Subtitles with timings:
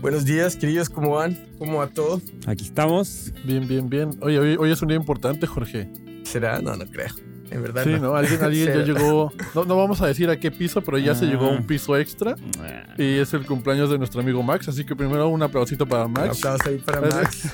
[0.00, 1.36] Buenos días, queridos, ¿cómo van?
[1.58, 2.20] ¿Cómo va todo?
[2.46, 3.32] Aquí estamos.
[3.44, 4.10] Bien, bien, bien.
[4.20, 5.90] Oye, hoy, hoy es un día importante, Jorge.
[6.22, 6.60] ¿Será?
[6.60, 7.08] No, no creo.
[7.50, 7.82] En verdad.
[7.82, 7.98] Sí, no.
[7.98, 8.14] ¿no?
[8.14, 9.32] Alguien, alguien ya llegó.
[9.54, 11.28] No, no vamos a decir a qué piso, pero ya se Ah.
[11.28, 12.36] llegó a un piso extra.
[12.96, 14.68] Y es el cumpleaños de nuestro amigo Max.
[14.68, 16.38] Así que primero un aplausito para Un Max.
[16.38, 17.48] aplauso ahí para Max.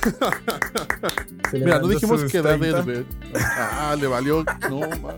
[1.53, 2.79] Mira, no dijimos qué edad 30.
[2.79, 3.05] es, güey.
[3.35, 4.43] Ah, le valió.
[4.69, 5.15] No, man.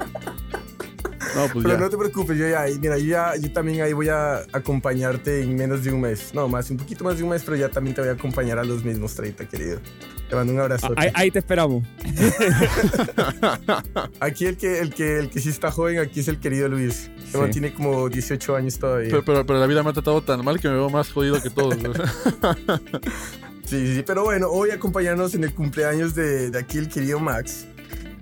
[1.37, 1.79] No, pues Pero ya.
[1.83, 5.55] no te preocupes, yo ya, mira, yo, ya, yo también ahí voy a acompañarte en
[5.55, 6.33] menos de un mes.
[6.33, 8.57] No, más, un poquito más de un mes, pero ya también te voy a acompañar
[8.57, 9.79] a los mismos 30, querido.
[10.29, 10.91] Te mando un abrazo.
[10.95, 11.83] Ahí, ahí te esperamos.
[14.19, 17.11] Aquí el que, el, que, el que sí está joven, aquí es el querido Luis.
[17.31, 17.37] Sí.
[17.51, 19.09] tiene como 18 años todavía.
[19.09, 21.39] Pero, pero, pero la vida me ha tratado tan mal que me veo más jodido
[21.41, 21.75] que todos.
[23.65, 27.67] sí, sí, pero bueno, hoy acompañarnos en el cumpleaños de, de aquí el querido Max.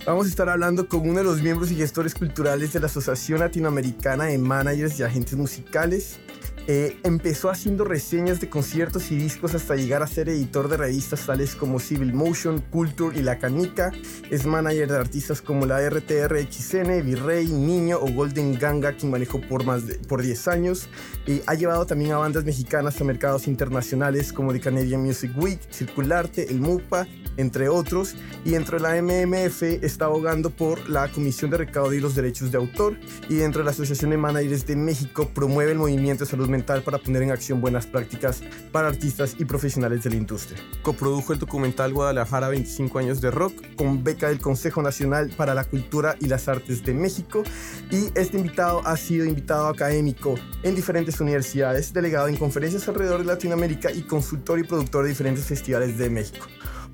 [0.05, 3.39] Vamos a estar hablando con uno de los miembros y gestores culturales de la Asociación
[3.39, 6.19] Latinoamericana de Managers y Agentes Musicales.
[6.67, 11.25] Eh, empezó haciendo reseñas de conciertos y discos hasta llegar a ser editor de revistas
[11.27, 13.91] tales como Civil Motion, Culture y La Canica.
[14.31, 19.63] Es manager de artistas como la RTRXN, Virrey, Niño o Golden Ganga, quien manejó por
[19.63, 20.89] más de por 10 años.
[21.27, 25.59] Y ha llevado también a bandas mexicanas a mercados internacionales como The Canadian Music Week,
[25.71, 27.07] Circularte, el MUPA,
[27.37, 28.15] entre otros.
[28.43, 32.51] Y dentro de la MMF está abogando por la Comisión de Recaudo y los Derechos
[32.51, 32.97] de Autor.
[33.29, 36.97] Y dentro de la Asociación de Managers de México promueve el movimiento de salud para
[36.97, 40.59] poner en acción buenas prácticas para artistas y profesionales de la industria.
[40.81, 45.63] Coprodujo el documental Guadalajara 25 años de rock con beca del Consejo Nacional para la
[45.63, 47.43] Cultura y las Artes de México.
[47.91, 53.25] Y este invitado ha sido invitado académico en diferentes universidades, delegado en conferencias alrededor de
[53.25, 56.47] Latinoamérica y consultor y productor de diferentes festivales de México.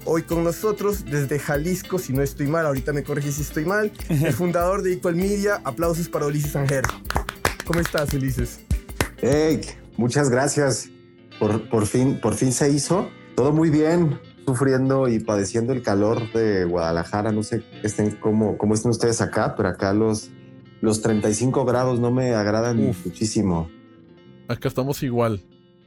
[0.06, 3.92] Hoy con nosotros desde Jalisco, si no estoy mal, ahorita me corregí si estoy mal,
[4.09, 5.62] el fundador de Equal Media.
[5.64, 6.84] Aplausos para Ulises Anger.
[7.66, 8.62] ¿Cómo estás, Ulises?
[9.22, 9.61] Hey,
[9.97, 10.89] muchas gracias.
[11.39, 13.09] Por, por, fin, por fin se hizo.
[13.36, 17.31] Todo muy bien, sufriendo y padeciendo el calor de Guadalajara.
[17.31, 20.31] No sé estén cómo, cómo estén ustedes acá, pero acá los,
[20.81, 23.06] los 35 grados no me agradan Uf.
[23.06, 23.69] muchísimo.
[24.47, 25.41] Acá estamos igual.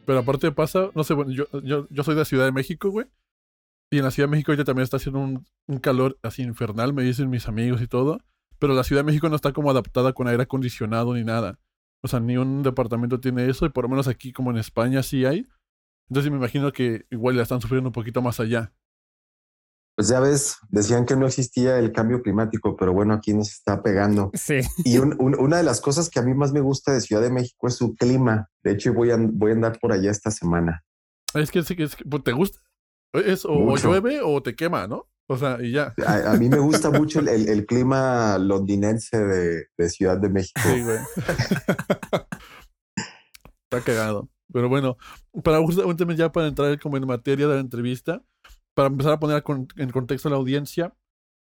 [0.07, 2.91] Pero aparte pasa, no sé, bueno, yo, yo, yo soy de la Ciudad de México,
[2.91, 3.07] güey.
[3.91, 6.93] Y en la Ciudad de México ahorita también está haciendo un, un calor así infernal,
[6.93, 8.21] me dicen mis amigos y todo.
[8.61, 11.59] Pero la Ciudad de México no está como adaptada con aire acondicionado ni nada.
[12.05, 15.03] O sea, ni un departamento tiene eso, y por lo menos aquí como en España
[15.03, 15.49] sí hay.
[16.11, 18.75] Entonces me imagino que igual la están sufriendo un poquito más allá.
[19.97, 23.83] Pues ya ves, decían que no existía el cambio climático, pero bueno, aquí nos está
[23.83, 24.31] pegando.
[24.35, 24.61] Sí.
[24.85, 27.23] Y un- un- una de las cosas que a mí más me gusta de Ciudad
[27.23, 28.51] de México es su clima.
[28.63, 30.85] De hecho, voy a, voy a andar por allá esta semana.
[31.33, 32.59] Es que, es que- es que, pues, te gusta.
[33.15, 33.51] Es, o,
[33.89, 35.09] llueve o te quema, ¿no?
[35.27, 35.95] O sea, y ya.
[36.07, 40.29] A, a mí me gusta mucho el, el- el clima londinense de, de Ciudad de
[40.29, 40.61] México.
[40.63, 40.99] Sí, güey.
[43.71, 44.29] Está cagado.
[44.53, 44.97] Pero bueno,
[45.43, 48.23] para justamente ya para entrar como en materia de la entrevista,
[48.75, 49.43] para empezar a poner
[49.77, 50.95] en contexto a la audiencia,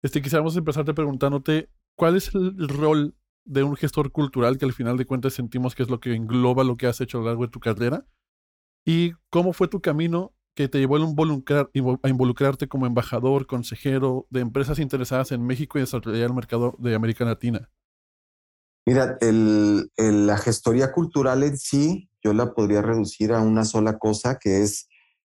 [0.03, 4.97] este, quisiéramos empezarte preguntándote cuál es el rol de un gestor cultural que al final
[4.97, 7.43] de cuentas sentimos que es lo que engloba lo que has hecho a lo largo
[7.45, 8.05] de tu carrera
[8.85, 11.69] y cómo fue tu camino que te llevó a involucrar-
[12.01, 16.95] a involucrarte como embajador, consejero de empresas interesadas en México y desarrollar el mercado de
[16.95, 17.69] América Latina.
[18.87, 23.99] Mira, el- el- la gestoría cultural en sí, yo la podría reducir a una sola
[23.99, 24.87] cosa, que es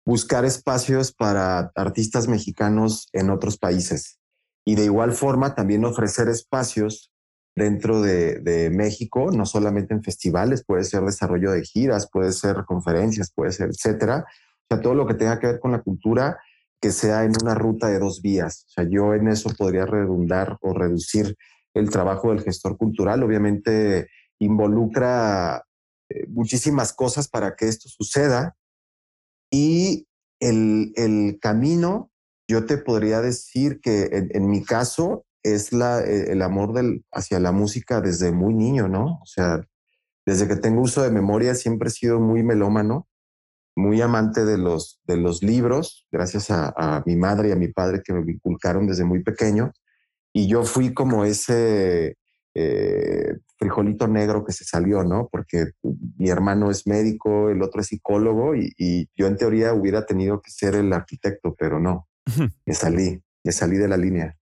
[0.04, 4.18] buscar espacios para artistas mexicanos en otros países.
[4.66, 7.12] Y de igual forma también ofrecer espacios
[7.56, 12.66] dentro de, de México, no solamente en festivales, puede ser desarrollo de giras, puede ser
[12.66, 14.26] conferencias, puede ser etcétera.
[14.72, 16.40] Sea, todo lo que tenga que ver con la cultura,
[16.80, 18.64] que sea en una ruta de dos vías.
[18.68, 21.36] O sea, yo en eso podría redundar o reducir
[21.74, 23.22] el trabajo del gestor cultural.
[23.22, 24.08] Obviamente
[24.40, 25.66] involucra
[26.10, 28.56] eh, muchísimas cosas para que esto suceda
[29.52, 30.08] y
[30.40, 32.10] el, el camino,
[32.48, 37.04] yo te podría decir que en, en mi caso es la, eh, el amor del,
[37.12, 39.20] hacia la música desde muy niño, ¿no?
[39.22, 39.68] O sea,
[40.26, 43.10] desde que tengo uso de memoria siempre he sido muy melómano,
[43.76, 47.70] muy amante de los, de los libros, gracias a, a mi madre y a mi
[47.70, 49.72] padre que me inculcaron desde muy pequeño.
[50.34, 52.18] Y yo fui como ese
[52.54, 55.30] eh, frijolito negro que se salió, ¿no?
[55.32, 55.72] Porque
[56.18, 60.42] mi hermano es médico, el otro es psicólogo y, y yo en teoría hubiera tenido
[60.42, 62.08] que ser el arquitecto, pero no,
[62.66, 64.38] me salí, me salí de la línea.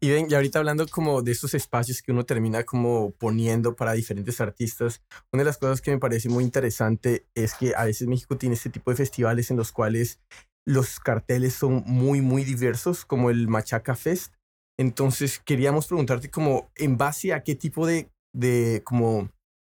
[0.00, 3.92] Y ven, y ahorita hablando como de estos espacios que uno termina como poniendo para
[3.92, 5.02] diferentes artistas,
[5.32, 8.54] una de las cosas que me parece muy interesante es que a veces México tiene
[8.54, 10.20] este tipo de festivales en los cuales
[10.66, 14.34] los carteles son muy, muy diversos, como el Machaca Fest.
[14.78, 19.30] Entonces queríamos preguntarte como en base a qué tipo de, de como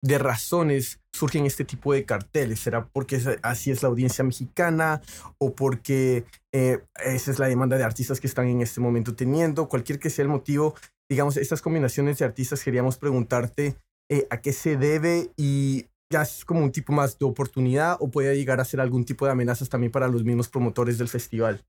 [0.06, 2.60] de razones surgen este tipo de carteles?
[2.60, 5.00] ¿Será porque así es la audiencia mexicana
[5.38, 9.68] o porque eh, esa es la demanda de artistas que están en este momento teniendo?
[9.68, 10.74] Cualquier que sea el motivo,
[11.08, 13.76] digamos, estas combinaciones de artistas, queríamos preguntarte
[14.08, 18.08] eh, a qué se debe y ya es como un tipo más de oportunidad o
[18.08, 21.64] puede llegar a ser algún tipo de amenazas también para los mismos promotores del festival.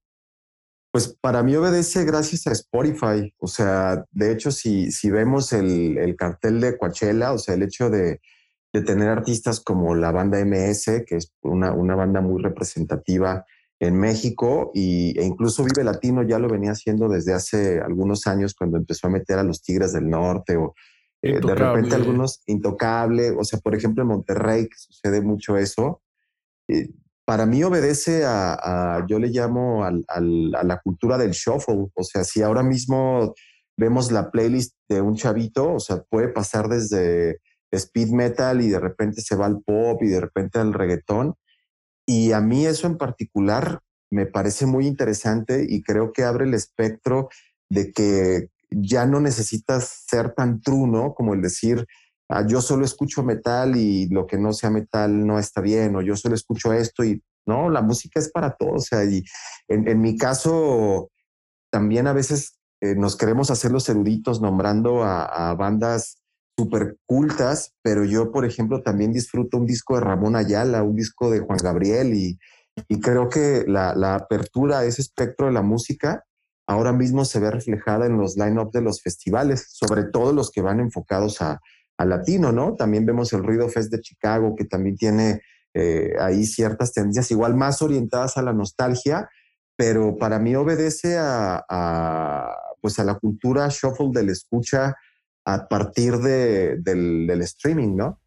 [0.97, 3.31] Pues para mí obedece gracias a Spotify.
[3.37, 7.61] O sea, de hecho, si, si vemos el, el cartel de Coachella, o sea, el
[7.61, 8.19] hecho de,
[8.73, 13.45] de, tener artistas como la banda MS, que es una, una banda muy representativa
[13.79, 18.55] en México, y, e incluso Vive Latino ya lo venía haciendo desde hace algunos años
[18.55, 20.73] cuando empezó a meter a los Tigres del Norte o
[21.21, 26.01] eh, de repente algunos intocable, o sea, por ejemplo en Monterrey, que sucede mucho eso.
[26.67, 26.89] Eh,
[27.27, 31.89] para mí obedece a, yo le llamo a la cultura del shuffle.
[31.93, 33.35] O sea, si ahora mismo
[33.75, 38.79] vemos la playlist de un chavito, o sea, puede pasar desde speed metal y de
[38.79, 41.35] repente se va al pop y de repente al reggaetón.
[42.05, 46.53] Y a mí eso en particular me parece muy interesante y creo que abre el
[46.53, 47.27] espectro
[47.69, 51.13] de que ya no necesitas ser tan true, ¿no?
[51.13, 51.87] Como el decir,
[52.29, 56.01] Ah, yo solo escucho metal y lo que no sea metal no está bien, o
[56.01, 58.75] yo solo escucho esto y no, la música es para todos.
[58.75, 59.23] O sea, y
[59.69, 61.09] en, mi caso,
[61.71, 66.21] también a veces eh, nos queremos hacer los eruditos nombrando a, bandas
[66.57, 71.29] súper cultas, pero yo, por ejemplo, también disfruto un disco de Ramón Ayala, un disco
[71.29, 72.37] de Juan Gabriel y,
[72.89, 76.25] y creo que la, la, apertura a ese espectro de la música
[76.67, 80.61] ahora mismo se ve reflejada en los line-up de los festivales, sobre todo los que
[80.61, 81.61] van enfocados a,
[81.97, 82.75] a latino, ¿no?
[82.75, 85.41] También vemos el Ruido Fest de Chicago, que también tiene
[85.73, 89.29] eh, ahí ciertas tendencias igual más orientadas a la nostalgia,
[89.75, 94.95] pero para mí obedece a, pues a la cultura shuffle del escucha
[95.45, 98.19] a partir de, del, del, streaming, ¿no?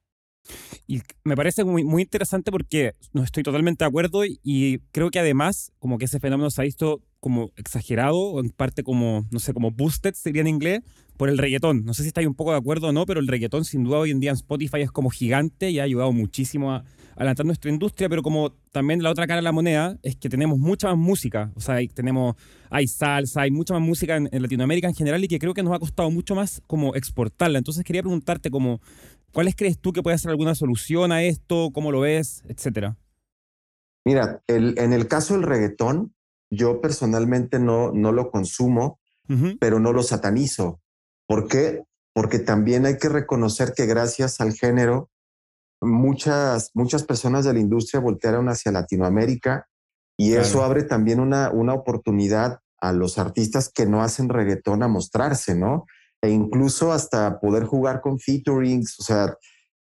[0.86, 5.18] Y me parece muy, muy interesante porque no estoy totalmente de acuerdo y creo que
[5.18, 9.38] además como que ese fenómeno se ha visto como exagerado, o en parte como, no
[9.38, 10.80] sé, como boosted sería en inglés,
[11.20, 11.84] por el reggaetón.
[11.84, 13.98] No sé si estáis un poco de acuerdo o no, pero el reggaetón sin duda
[13.98, 16.82] hoy en día en Spotify es como gigante y ha ayudado muchísimo a
[17.14, 20.58] adelantar nuestra industria, pero como también la otra cara de la moneda es que tenemos
[20.58, 22.36] mucha más música, o sea, hay, tenemos,
[22.70, 25.74] hay salsa, hay mucha más música en, Latinoamérica en general y que creo que nos
[25.74, 27.58] ha costado mucho más como exportarla.
[27.58, 28.80] Entonces quería preguntarte como,
[29.30, 31.68] ¿cuáles crees tú que puede ser alguna solución a esto?
[31.74, 32.44] ¿Cómo lo ves?
[32.48, 32.96] Etcétera.
[34.06, 36.14] Mira, el, en el caso del reggaetón,
[36.48, 38.98] yo personalmente no, no lo consumo,
[39.60, 40.80] pero no lo satanizo.
[41.30, 41.84] ¿Por qué?
[42.12, 45.10] Porque también hay que reconocer que gracias al género,
[45.80, 49.68] muchas, muchas personas de la industria voltearon hacia Latinoamérica
[50.18, 54.88] y eso abre también una, una oportunidad a los artistas que no hacen reggaetón a
[54.88, 55.86] mostrarse, ¿no?
[56.20, 59.36] E incluso hasta poder jugar con featurings, o sea,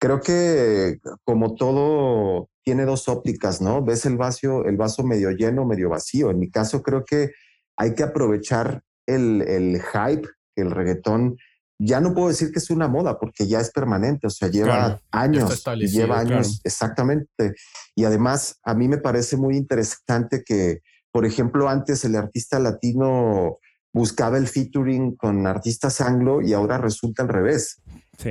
[0.00, 3.84] creo que como todo tiene dos ópticas, ¿no?
[3.84, 6.30] Ves el vaso, el vaso medio lleno, medio vacío.
[6.30, 7.32] En mi caso, creo que
[7.76, 11.36] hay que aprovechar el, el hype que el reggaetón
[11.78, 15.00] ya no puedo decir que es una moda porque ya es permanente, o sea, lleva
[15.10, 17.54] años, lleva años, exactamente.
[17.94, 23.58] Y además, a mí me parece muy interesante que, por ejemplo, antes el artista latino
[23.92, 27.80] buscaba el featuring con artistas anglo y ahora resulta al revés.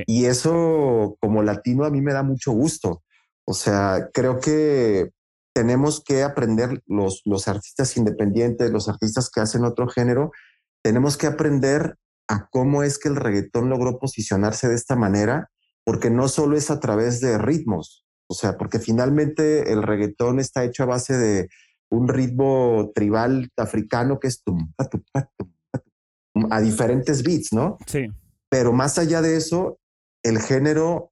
[0.06, 3.04] Y eso como latino a mí me da mucho gusto.
[3.46, 5.12] O sea, creo que
[5.54, 10.32] tenemos que aprender los, los artistas independientes, los artistas que hacen otro género,
[10.82, 15.50] tenemos que aprender a cómo es que el reggaetón logró posicionarse de esta manera,
[15.84, 20.64] porque no solo es a través de ritmos, o sea, porque finalmente el reggaetón está
[20.64, 21.50] hecho a base de
[21.90, 24.74] un ritmo tribal africano que es tum,
[26.50, 27.78] a diferentes beats, ¿no?
[27.86, 28.08] Sí.
[28.50, 29.80] Pero más allá de eso,
[30.24, 31.12] el género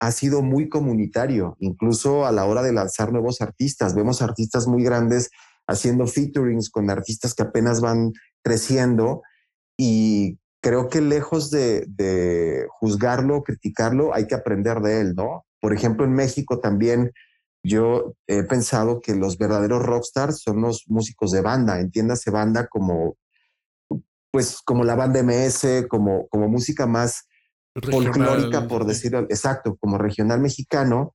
[0.00, 3.94] ha sido muy comunitario, incluso a la hora de lanzar nuevos artistas.
[3.94, 5.30] Vemos artistas muy grandes
[5.66, 9.22] haciendo featurings con artistas que apenas van creciendo
[9.78, 15.46] y creo que lejos de, de juzgarlo, criticarlo, hay que aprender de él, ¿no?
[15.60, 17.12] Por ejemplo, en México también
[17.64, 23.16] yo he pensado que los verdaderos rockstars son los músicos de banda, entiéndase banda como
[24.32, 27.28] pues como la banda MS, como, como música más
[27.88, 31.14] folclórica, por decirlo, exacto, como regional mexicano,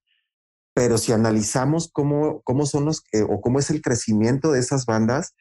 [0.73, 5.35] pero si analizamos cómo, cómo son los o cómo es el crecimiento de esas bandas,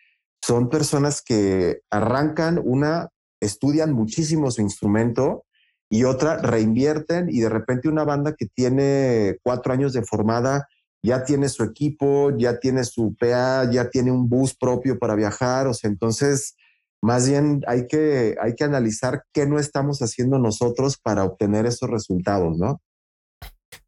[0.44, 3.08] son personas que arrancan una,
[3.40, 5.44] estudian muchísimo su instrumento
[5.88, 10.68] y otra reinvierten y de repente una banda que tiene cuatro años de formada
[11.02, 15.66] ya tiene su equipo, ya tiene su PA, ya tiene un bus propio para viajar,
[15.66, 16.56] o sea, entonces
[17.02, 21.88] más bien hay que, hay que analizar qué no estamos haciendo nosotros para obtener esos
[21.88, 22.82] resultados, ¿no?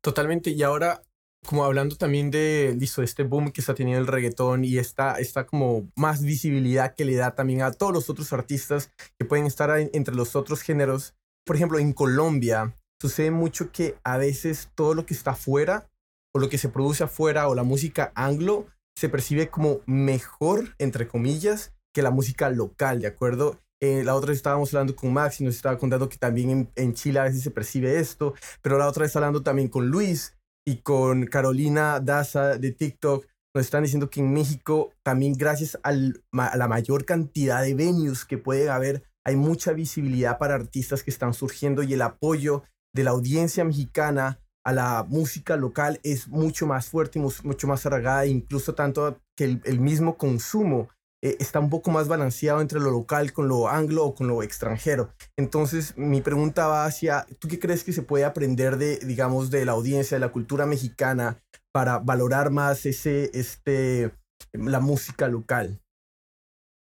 [0.01, 0.51] Totalmente.
[0.51, 1.03] Y ahora,
[1.47, 5.45] como hablando también de, listo, este boom que está teniendo el reggaetón y esta, esta
[5.45, 9.71] como más visibilidad que le da también a todos los otros artistas que pueden estar
[9.93, 11.15] entre los otros géneros.
[11.45, 15.91] Por ejemplo, en Colombia sucede mucho que a veces todo lo que está afuera
[16.33, 21.09] o lo que se produce afuera o la música anglo se percibe como mejor, entre
[21.09, 23.59] comillas, que la música local, ¿de acuerdo?
[23.81, 26.71] Eh, la otra vez estábamos hablando con Max y nos estaba contando que también en,
[26.77, 28.33] en, Chile a veces se percibe esto,
[28.63, 33.65] pero la otra vez hablando también con Luis y con Carolina Daza de TikTok, nos
[33.65, 38.39] están diciendo que en México también gracias al, a la mayor cantidad de venues que
[38.39, 42.63] puede haber, hay mucha visibilidad para artistas que están surgiendo y el apoyo
[42.95, 47.85] de la audiencia mexicana a la música local es mucho más fuerte y mucho más
[47.85, 50.89] arraigada, incluso tanto que el, el mismo consumo
[51.23, 54.43] eh, está un poco más balanceado entre lo local con lo anglo o con lo
[54.43, 55.11] extranjero.
[55.37, 59.65] Entonces, mi pregunta va hacia, ¿tú qué crees que se puede aprender de, digamos, de
[59.65, 61.41] la audiencia, de la cultura mexicana
[61.73, 64.13] para valorar más ese, este,
[64.53, 65.81] la música local?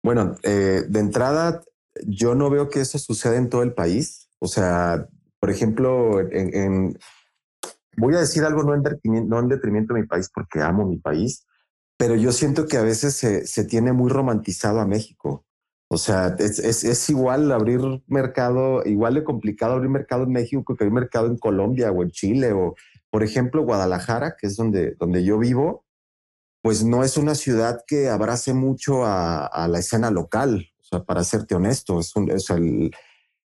[0.03, 1.63] Bueno, eh, de entrada,
[2.07, 4.31] yo no veo que eso suceda en todo el país.
[4.39, 5.07] O sea,
[5.39, 6.99] por ejemplo, en,
[7.99, 10.97] voy a decir algo no en, no en detrimento de mi país porque amo mi
[10.97, 11.47] país,
[12.01, 15.45] pero yo siento que a veces se, se tiene muy romantizado a México.
[15.87, 20.83] O sea, es, es, igual abrir mercado, igual de complicado abrir mercado en México que
[20.83, 22.75] abrir mercado en Colombia o en Chile o,
[23.11, 25.85] por ejemplo, Guadalajara, que es donde, donde yo vivo,
[26.63, 31.05] pues no es una ciudad que abrace mucho a, a la escena local, o sea,
[31.05, 32.93] para serte honesto, es, un, es el,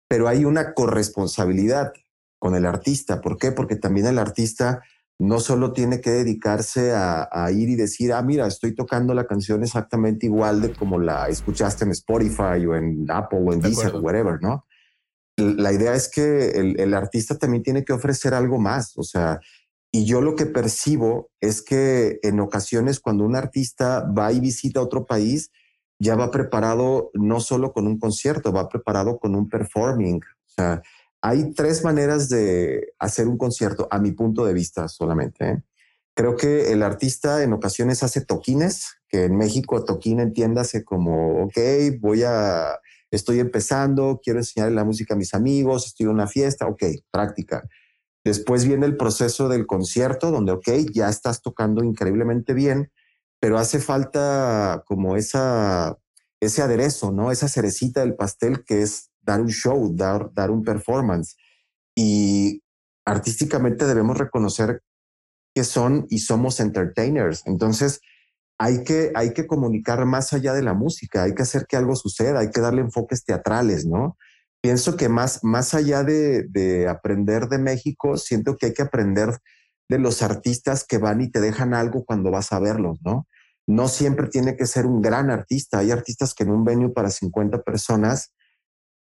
[0.07, 1.93] pero hay una corresponsabilidad
[2.39, 3.21] con el artista.
[3.21, 3.51] ¿Por qué?
[3.51, 4.85] Porque también el artista
[5.19, 9.63] no solo tiene que dedicarse a, ir y decir, ah, mira, estoy tocando la canción
[9.63, 14.01] exactamente igual de como la escuchaste en Spotify o en Apple o en Deezer o
[14.01, 14.67] whatever, ¿no?
[15.37, 19.41] La idea es que el, el, artista también tiene que ofrecer algo más, o sea,
[19.93, 24.83] y yo lo que percibo es que en ocasiones cuando un artista va y visita
[24.83, 25.51] otro país,
[25.99, 30.83] ya va preparado no solo con un concierto, va preparado con un performing, o sea,
[31.23, 35.49] hay tres maneras de hacer un concierto, a mi punto de vista solamente.
[35.49, 35.63] ¿eh?
[36.15, 41.59] Creo que el artista en ocasiones hace toquines, que en México toquín entiéndase como, ok,
[42.01, 42.79] voy a,
[43.11, 47.69] estoy empezando, quiero enseñar la música a mis amigos, estoy en una fiesta, ok, práctica.
[48.25, 52.91] Después viene el proceso del concierto, donde, ok, ya estás tocando increíblemente bien,
[53.39, 55.97] pero hace falta como esa,
[56.41, 57.31] ese aderezo, ¿no?
[57.31, 61.37] Esa cerecita del pastel que es dar un show, dar, dar un performance.
[61.95, 62.63] Y
[63.05, 64.83] artísticamente debemos reconocer
[65.55, 67.43] que son y somos entertainers.
[67.47, 68.01] Entonces,
[68.59, 71.97] hay que, hay que comunicar más allá de la música, hay que hacer que algo
[71.97, 74.17] suceda, hay que darle enfoques teatrales, ¿no?
[74.63, 79.39] Pienso que más, más allá de, de aprender de México, siento que hay que aprender
[79.89, 83.27] de los artistas que van y te dejan algo cuando vas a verlos, ¿no?
[83.67, 85.79] No siempre tiene que ser un gran artista.
[85.79, 88.33] Hay artistas que en un venue para 50 personas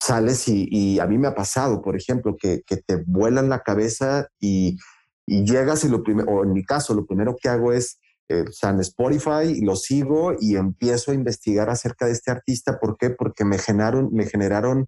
[0.06, 4.78] sales y, a mí me ha pasado, por ejemplo, que, te vuelan la cabeza y,
[5.26, 8.80] llegas y lo primero, o en mi caso, lo primero que hago es, eh, en
[8.80, 12.80] Spotify lo sigo y empiezo a investigar acerca de este artista.
[12.80, 13.10] ¿Por qué?
[13.10, 14.88] Porque me generaron, me generaron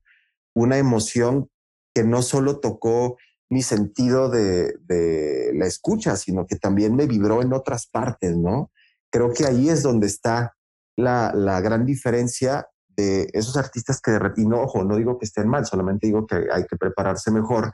[0.55, 1.49] una emoción
[1.93, 3.17] que no solo tocó
[3.49, 4.75] mi sentido de,
[5.53, 8.71] la escucha, sino que también me vibró en otras partes, ¿no?
[9.11, 10.55] Creo que ahí es donde está
[10.95, 12.67] la gran diferencia
[12.97, 16.47] de esos artistas que y no, ojo, no digo que estén mal, solamente digo que
[16.51, 17.71] hay que prepararse mejor.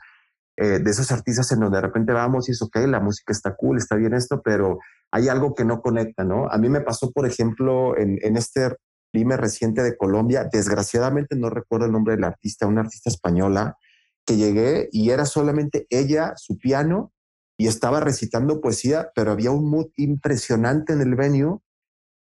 [0.55, 3.55] Eh, de esos artistas en donde de repente vamos y es ok, la música está
[3.55, 4.77] cool, está bien esto, pero
[5.11, 6.47] hay algo que no conecta, ¿no?
[6.47, 8.75] A mí me pasó, por ejemplo, en, en este
[9.11, 13.77] primer reciente de Colombia, desgraciadamente no recuerdo el nombre del artista, una artista española,
[14.25, 17.13] que llegué y era solamente ella, su piano,
[17.57, 21.59] y estaba recitando poesía, pero había un mood impresionante en el venue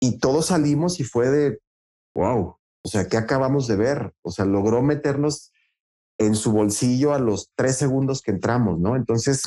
[0.01, 1.61] y todos salimos y fue de,
[2.15, 4.12] wow, o sea, ¿qué acabamos de ver?
[4.23, 5.53] O sea, logró meternos
[6.19, 8.97] en su bolsillo a los tres segundos que entramos, ¿no?
[8.97, 9.43] Entonces,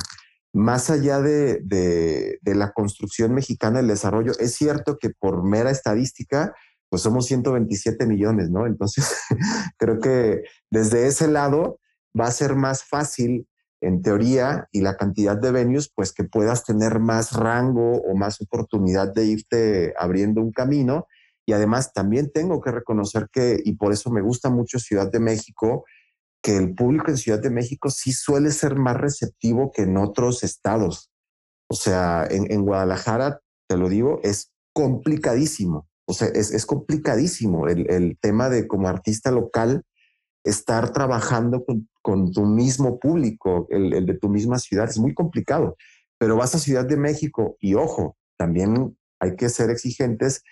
[0.53, 6.53] más allá de, de, la construcción mexicana del desarrollo, es cierto que por mera estadística,
[6.89, 8.65] pues somos 127 millones, ¿no?
[8.65, 9.13] Entonces,
[9.77, 11.79] creo que desde ese lado
[12.17, 13.47] va a ser más fácil,
[13.81, 18.41] en teoría, y la cantidad de venues, pues que puedas tener más rango o más
[18.41, 21.07] oportunidad de irte abriendo un camino
[21.45, 25.19] y además también tengo que reconocer que, y por eso me gusta mucho Ciudad de
[25.19, 25.85] México,
[26.41, 30.43] que el público en Ciudad de México sí suele ser más receptivo que en otros
[30.43, 31.11] estados.
[31.67, 35.87] O sea, en, Guadalajara, te lo digo, es complicadísimo.
[36.07, 39.83] O sea, es, es complicadísimo el, el, tema de como artista local
[40.43, 44.87] estar trabajando con, con tu mismo público, el, el, de tu misma ciudad.
[44.87, 45.77] Es muy complicado.
[46.19, 50.43] Pero vas a Ciudad de México y ojo, también hay que ser exigentes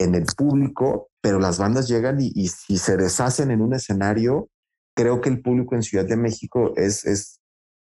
[0.00, 4.48] en el público, pero las bandas llegan y, si se deshacen en un escenario,
[4.96, 7.40] creo que el público en Ciudad de México es, es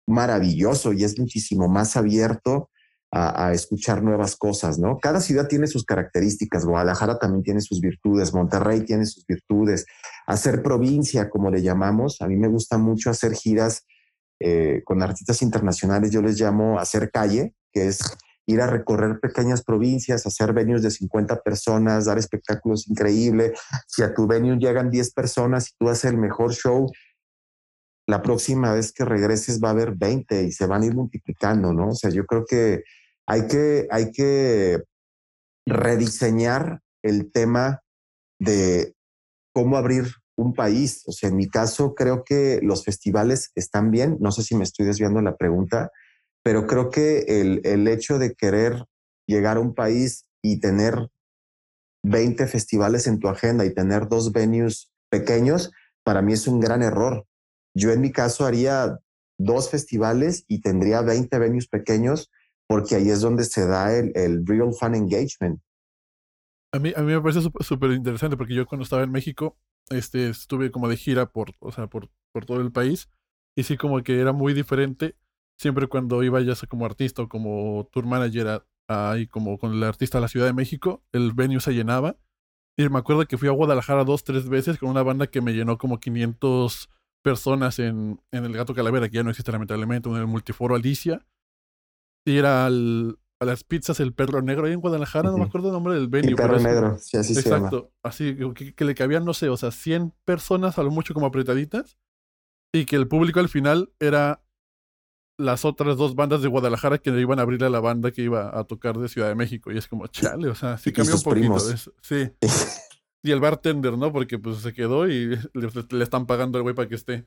[0.08, 2.70] maravilloso y es muchísimo más abierto
[3.12, 4.98] a, escuchar nuevas cosas, ¿no?
[5.00, 9.86] Cada ciudad tiene sus características, Guadalajara también tiene sus virtudes, Monterrey tiene sus virtudes,
[10.28, 13.86] hacer provincia, como le llamamos, a mí me gusta mucho hacer giras
[14.42, 18.00] eh, con artistas internacionales, yo les llamo hacer calle, que es
[18.48, 23.60] ir a recorrer pequeñas provincias, hacer venues de 50 personas, dar espectáculos increíbles.
[23.88, 26.88] Si a tu venue llegan 10 personas y tú haces el mejor show,
[28.08, 31.74] la próxima vez que regreses va a haber 20 y se van a ir multiplicando,
[31.74, 31.90] ¿no?
[31.90, 32.84] O sea, yo creo que
[33.26, 34.84] hay que, hay que
[35.66, 37.82] rediseñar el tema
[38.40, 38.94] de
[39.54, 40.06] cómo abrir
[40.38, 41.04] un país.
[41.08, 44.18] O sea, en mi caso creo que los festivales están bien.
[44.20, 45.90] No sé si me estoy desviando la pregunta,
[46.46, 48.86] pero creo que el, el hecho de querer
[49.26, 51.10] llegar a un país y tener
[52.04, 55.72] 20 festivales en tu agenda y tener dos venues pequeños,
[56.04, 57.26] para mí es un gran error.
[57.74, 59.00] Yo en mi caso haría
[59.40, 62.30] dos festivales y tendría 20 venues pequeños
[62.68, 65.60] porque ahí es donde se da el, el real fan engagement.
[66.74, 69.58] A mí, a mí me parece súper interesante porque yo cuando estaba en México
[69.90, 73.10] este, estuve como de gira por, o sea, por, por todo el país
[73.56, 75.16] y sí como que era muy diferente
[75.58, 79.84] siempre cuando iba ya sea como artista o como tour manager ahí como con el
[79.84, 82.18] artista a la Ciudad de México, el venue se llenaba.
[82.78, 85.54] Y me acuerdo que fui a Guadalajara dos, tres veces con una banda que me
[85.54, 86.90] llenó como 500
[87.24, 91.26] personas en, en el Gato Calavera, que ya no existe lamentablemente, en el Multiforo Alicia.
[92.28, 95.68] Y era al, a las pizzas El Perro Negro ahí en Guadalajara, no me acuerdo
[95.68, 96.32] el nombre del venue.
[96.32, 97.68] El Perro Negro, sí, así se llama.
[97.68, 98.36] Exacto, así
[98.76, 101.98] que, le cabían, no sé, o sea, 100 personas a lo mucho como apretaditas.
[102.74, 104.45] Y que el público al final era
[105.38, 108.22] las otras dos bandas de Guadalajara que le iban a abrir a la banda que
[108.22, 109.72] iba a tocar de Ciudad de México.
[109.72, 111.60] Y es como, chale, o sea, sí cambió un poquito.
[112.02, 112.30] sí.
[113.26, 114.14] Y el bartender, ¿no?
[114.14, 117.26] Porque pues se quedó y le, están pagando al güey para que esté.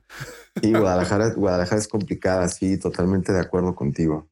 [0.61, 4.29] Y Guadalajara, Guadalajara es complicada, sí, totalmente de acuerdo contigo.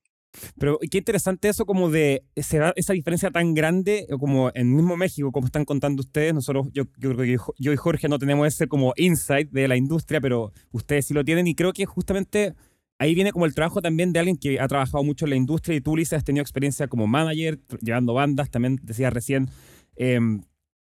[0.57, 5.47] Pero qué interesante eso como de esa diferencia tan grande como en mismo México, como
[5.47, 6.33] están contando ustedes.
[6.33, 9.75] Nosotros, yo, yo creo que yo y Jorge no tenemos ese como insight de la
[9.75, 12.53] industria, pero ustedes sí lo tienen y creo que justamente
[12.99, 15.75] ahí viene como el trabajo también de alguien que ha trabajado mucho en la industria
[15.75, 19.49] y tú, Lisa, has tenido experiencia como manager, llevando bandas, también decías recién,
[19.95, 20.41] em,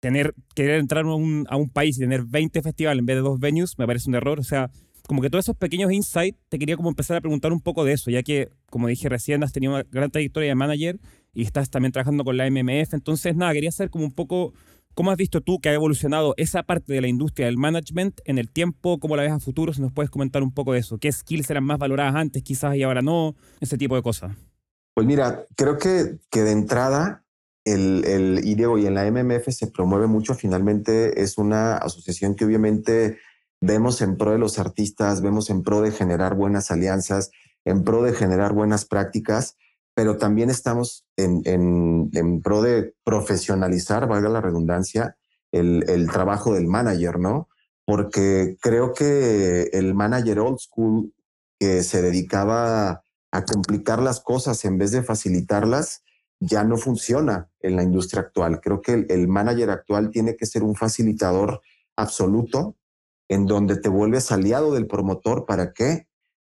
[0.00, 3.22] tener, querer entrar a un, a un, país y tener 20 festivales en vez de
[3.22, 4.38] dos venues me parece un error.
[4.38, 4.70] O sea,
[5.08, 7.94] como que todos esos pequeños insights, te quería como empezar a preguntar un poco de
[7.94, 11.00] eso, ya que, como dije recién, has tenido una gran trayectoria de manager
[11.32, 12.94] y estás también trabajando con la MMF.
[12.94, 14.52] Entonces, nada, quería saber como un poco
[14.94, 18.38] cómo has visto tú que ha evolucionado esa parte de la industria del management en
[18.38, 20.98] el tiempo, cómo la ves a futuro, si nos puedes comentar un poco de eso.
[20.98, 23.34] ¿Qué skills eran más valoradas antes quizás y ahora no?
[23.60, 24.36] Ese tipo de cosas.
[24.94, 27.24] Pues mira, creo que, que de entrada
[27.64, 30.34] el, el IDEO y en la MMF se promueve mucho.
[30.34, 33.18] Finalmente es una asociación que obviamente
[33.60, 37.30] vemos en pro de los artistas, vemos en pro de generar buenas alianzas,
[37.64, 39.56] en pro de generar buenas prácticas,
[39.98, 45.16] pero también estamos en, pro de profesionalizar, valga la redundancia,
[45.50, 47.48] el, trabajo del manager, ¿no?
[47.84, 51.12] Porque creo que el manager old school
[51.58, 56.04] que se dedicaba a complicar las cosas en vez de facilitarlas,
[56.38, 58.60] ya no funciona en la industria actual.
[58.60, 61.60] Creo que el, el, manager actual tiene que ser un facilitador
[61.96, 62.76] absoluto
[63.28, 65.44] en donde te vuelves aliado del promotor.
[65.44, 66.06] ¿Para qué?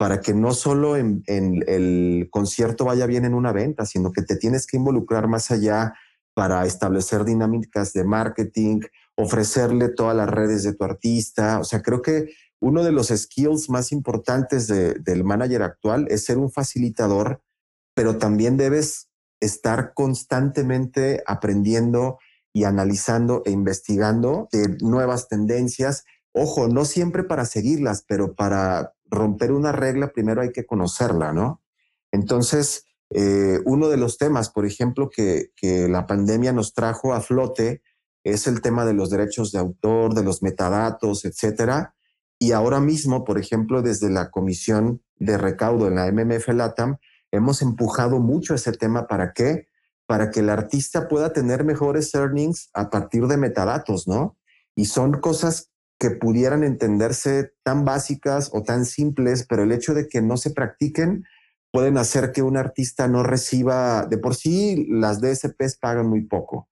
[0.02, 4.24] Para que no solo en, en el concierto vaya bien en una venta, sino que
[4.24, 5.94] te tienes que involucrar más allá
[6.34, 8.80] para establecer dinámicas de marketing,
[9.16, 11.60] ofrecerle todas las redes de tu artista.
[11.60, 16.26] O sea, creo que uno de los skills más importantes de, del manager actual es
[16.26, 17.44] ser un facilitador,
[17.94, 19.08] pero también debes
[19.40, 22.18] estar constantemente aprendiendo
[22.54, 26.06] y analizando e investigando de nuevas tendencias.
[26.34, 31.62] Ojo, no siempre para seguirlas, pero para romper una regla primero hay que conocerla, ¿no?
[32.12, 37.22] Entonces, eh, uno de los temas, por ejemplo, que, que la pandemia nos trajo a
[37.22, 37.82] flote
[38.24, 41.96] es el tema de los derechos de autor, de los metadatos, etcétera.
[42.40, 46.98] Y ahora mismo, por ejemplo, desde la Comisión de Recaudo en la MMF LATAM,
[47.32, 49.08] hemos empujado mucho ese tema.
[49.08, 49.68] ¿Para qué?
[50.06, 54.38] Para que el artista pueda tener mejores earnings a partir de metadatos, ¿no?
[54.76, 55.71] Y son cosas
[56.02, 60.50] que pudieran entenderse tan básicas o tan simples, pero el hecho de que no se
[60.50, 61.26] practiquen
[61.72, 66.68] pueden hacer que un artista no reciba, de por sí las DSPs pagan muy poco.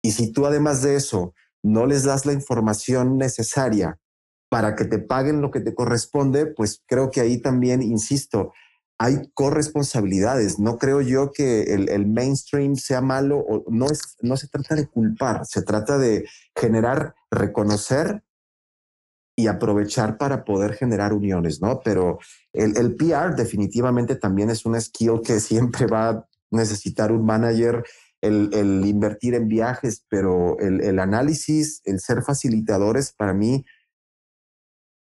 [0.00, 3.98] Y si tú además de eso no les das la información necesaria
[4.48, 8.54] para que te paguen lo que te corresponde, pues creo que ahí también, insisto,
[8.98, 10.58] hay corresponsabilidades.
[10.58, 14.86] No creo yo que el, mainstream sea malo o no es, no se trata de
[14.86, 16.24] culpar, se trata de
[16.56, 18.22] generar, reconocer
[19.40, 21.80] y aprovechar para poder generar uniones, ¿no?
[21.80, 22.18] Pero
[22.52, 27.84] el, el PR definitivamente también es una skill que siempre va a necesitar un manager,
[28.20, 33.64] el, el invertir en viajes, pero el, el análisis, el ser facilitadores para mí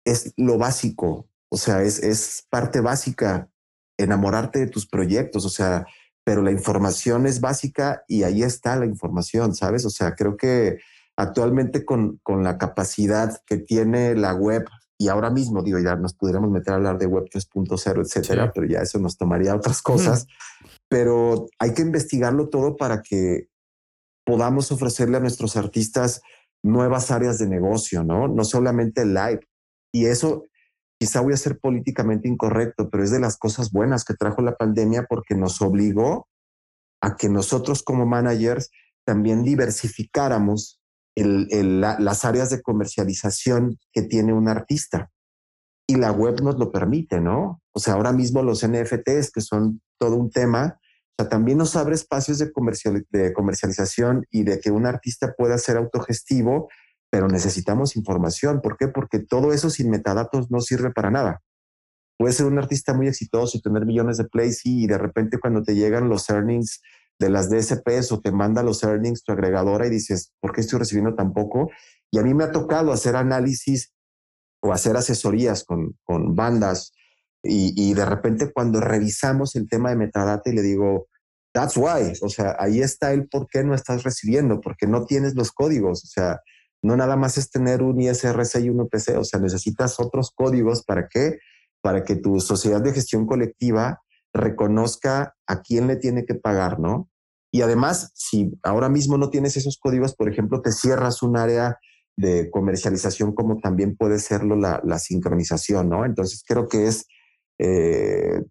[0.05, 3.49] es lo básico, o sea, es, es parte básica
[3.97, 5.87] enamorarte de tus proyectos, o sea,
[6.25, 9.85] pero la información es básica y ahí está la información, ¿sabes?
[9.85, 10.79] O sea, creo que
[11.16, 14.64] actualmente con, con la capacidad que tiene la web
[14.98, 18.66] y ahora mismo, digo, ya nos pudiéramos meter a hablar de web 3.0, etcétera, pero
[18.66, 20.27] ya eso nos tomaría otras cosas,
[20.88, 23.48] pero hay que investigarlo todo para que
[24.24, 26.22] podamos ofrecerle a nuestros artistas
[26.62, 28.29] nuevas áreas de negocio, ¿no?
[28.29, 29.40] No solamente live.
[29.92, 30.44] Y eso
[30.98, 34.57] quizá voy a ser políticamente incorrecto, pero es de las cosas buenas que trajo la
[34.57, 36.29] pandemia porque nos obligó
[37.03, 38.70] a que nosotros como managers
[39.05, 40.81] también diversificáramos
[41.16, 45.11] las áreas de comercialización que tiene un artista.
[45.87, 47.61] Y la web nos lo permite, ¿no?
[47.72, 51.77] O sea, ahora mismo los NFTs, que son todo un tema, o sea, también nos
[51.77, 52.50] abre espacios de,
[53.11, 56.68] de comercialización y de que un artista pueda ser autogestivo
[57.14, 58.61] pero necesitamos información.
[58.61, 58.88] ¿Por qué?
[58.88, 61.42] Porque todo eso sin metadatos no sirve para nada.
[62.18, 65.62] Puedes ser un artista muy exitoso y tener millones de plays y de repente cuando
[65.62, 66.83] te llegan los earnings
[67.18, 70.79] de las DSPs o te manda los earnings tu agregadora y dices, ¿por qué estoy
[70.79, 71.70] recibiendo tan poco?
[72.11, 73.92] Y a mí me ha tocado hacer análisis
[74.61, 76.92] o hacer asesorías con, con bandas
[77.42, 81.09] y, y de repente cuando revisamos el tema de metadata y le digo,
[81.53, 85.35] that's why, o sea, ahí está el por qué no estás recibiendo, porque no tienes
[85.37, 86.40] los códigos, o sea,
[86.83, 90.85] no nada más es tener un ISRC y un UPC, o sea, necesitas otros códigos
[90.85, 91.38] para qué?
[91.81, 94.03] Para que tu sociedad de gestión colectiva
[94.35, 97.09] reconozca a quién le tiene que pagar, ¿no?
[97.53, 101.79] Y además, si ahora mismo no tienes esos códigos, por ejemplo, te cierras un área
[102.16, 106.05] de comercialización como también puede serlo la, sincronización, ¿no?
[106.05, 107.07] Entonces creo que es,
[107.61, 108.42] eh,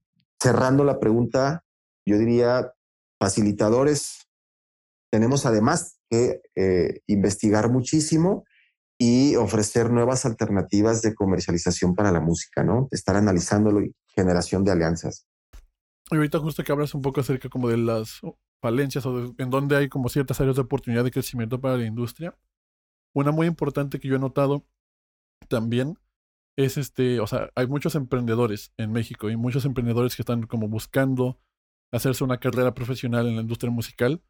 [0.41, 1.63] cerrando la pregunta,
[2.05, 2.71] yo diría
[3.19, 4.27] facilitadores.
[5.11, 8.45] Tenemos además eh, investigar muchísimo
[8.97, 12.87] y ofrecer nuevas alternativas de comercialización para la música, ¿no?
[12.91, 15.25] Estar analizándolo y generación de alianzas.
[16.11, 18.21] Y ahorita justo que hablas un poco acerca como de las
[18.61, 22.37] falencias o en donde hay como ciertas áreas de oportunidad de crecimiento para la industria.
[23.13, 24.65] Una muy importante que yo he notado
[25.47, 25.97] también
[26.57, 30.67] es este, o sea, hay muchos emprendedores en México y muchos emprendedores que están como
[30.67, 31.39] buscando
[31.91, 34.23] hacerse una carrera profesional en la industria musical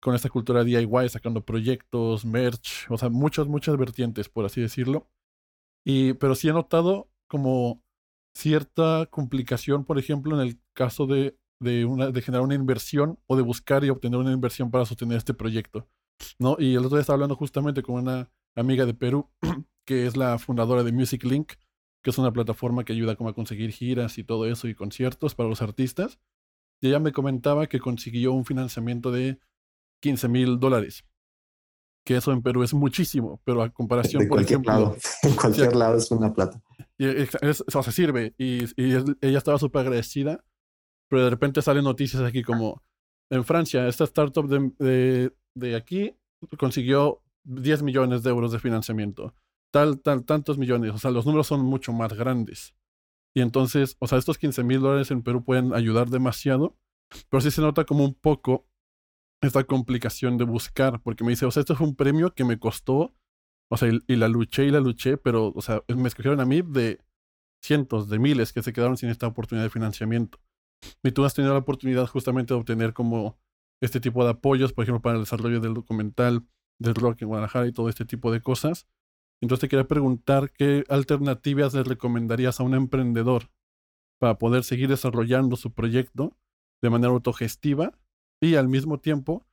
[0.00, 5.08] con esta cultura DIY, sacando proyectos, merch, o sea, muchas, muchas vertientes, por así decirlo.
[5.84, 7.82] Y, pero sí he notado como
[8.34, 13.36] cierta complicación, por ejemplo, en el caso de, de, una, de generar una inversión o
[13.36, 15.88] de buscar y obtener una inversión para sostener este proyecto.
[16.38, 16.56] ¿no?
[16.58, 19.30] Y el otro día estaba hablando justamente con una amiga de Perú,
[19.86, 21.54] que es la fundadora de Music Link,
[22.02, 25.34] que es una plataforma que ayuda como a conseguir giras y todo eso y conciertos
[25.34, 26.18] para los artistas.
[26.80, 29.38] Y ella me comentaba que consiguió un financiamiento de
[30.00, 31.04] 15 mil dólares.
[32.04, 34.70] Que eso en Perú es muchísimo, pero a comparación, por ejemplo.
[34.70, 34.96] Lado.
[35.22, 36.62] En cualquier lado es una plata.
[36.98, 38.34] Y o sea, sirve.
[38.36, 40.44] Y, ella estaba súper agradecida,
[41.08, 42.82] pero de repente salen noticias aquí como:
[43.30, 46.14] en Francia, esta startup de, de, aquí
[46.58, 49.34] consiguió 10 millones de euros de financiamiento.
[49.72, 50.92] Tal, tal, tantos millones.
[50.92, 52.74] O sea, los números son mucho más grandes.
[53.36, 56.76] Y entonces, o sea, estos 15 mil dólares en Perú pueden ayudar demasiado,
[57.28, 58.68] pero sí se nota como un poco
[59.42, 62.58] esta complicación de buscar, porque me dice, o sea, esto fue un premio que me
[62.58, 63.14] costó,
[63.70, 66.62] o sea, y, la luché y la luché, pero, o sea, me escogieron a mí
[66.62, 67.00] de
[67.62, 70.38] cientos, de miles que se quedaron sin esta oportunidad de financiamiento.
[71.02, 73.38] Y tú has tenido la oportunidad justamente de obtener como
[73.80, 76.46] este tipo de apoyos, por ejemplo, para el desarrollo del documental
[76.78, 78.86] del rock en Guadalajara y todo este tipo de cosas.
[79.40, 83.50] Entonces te quería preguntar qué alternativas le recomendarías a un emprendedor
[84.18, 86.36] para poder seguir desarrollando su proyecto
[86.82, 87.92] de manera autogestiva
[88.40, 89.46] y al mismo tiempo,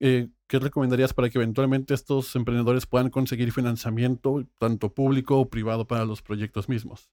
[0.00, 5.86] eh, ¿qué recomendarías para que eventualmente estos emprendedores puedan conseguir financiamiento, tanto público o privado,
[5.86, 7.10] para los proyectos mismos?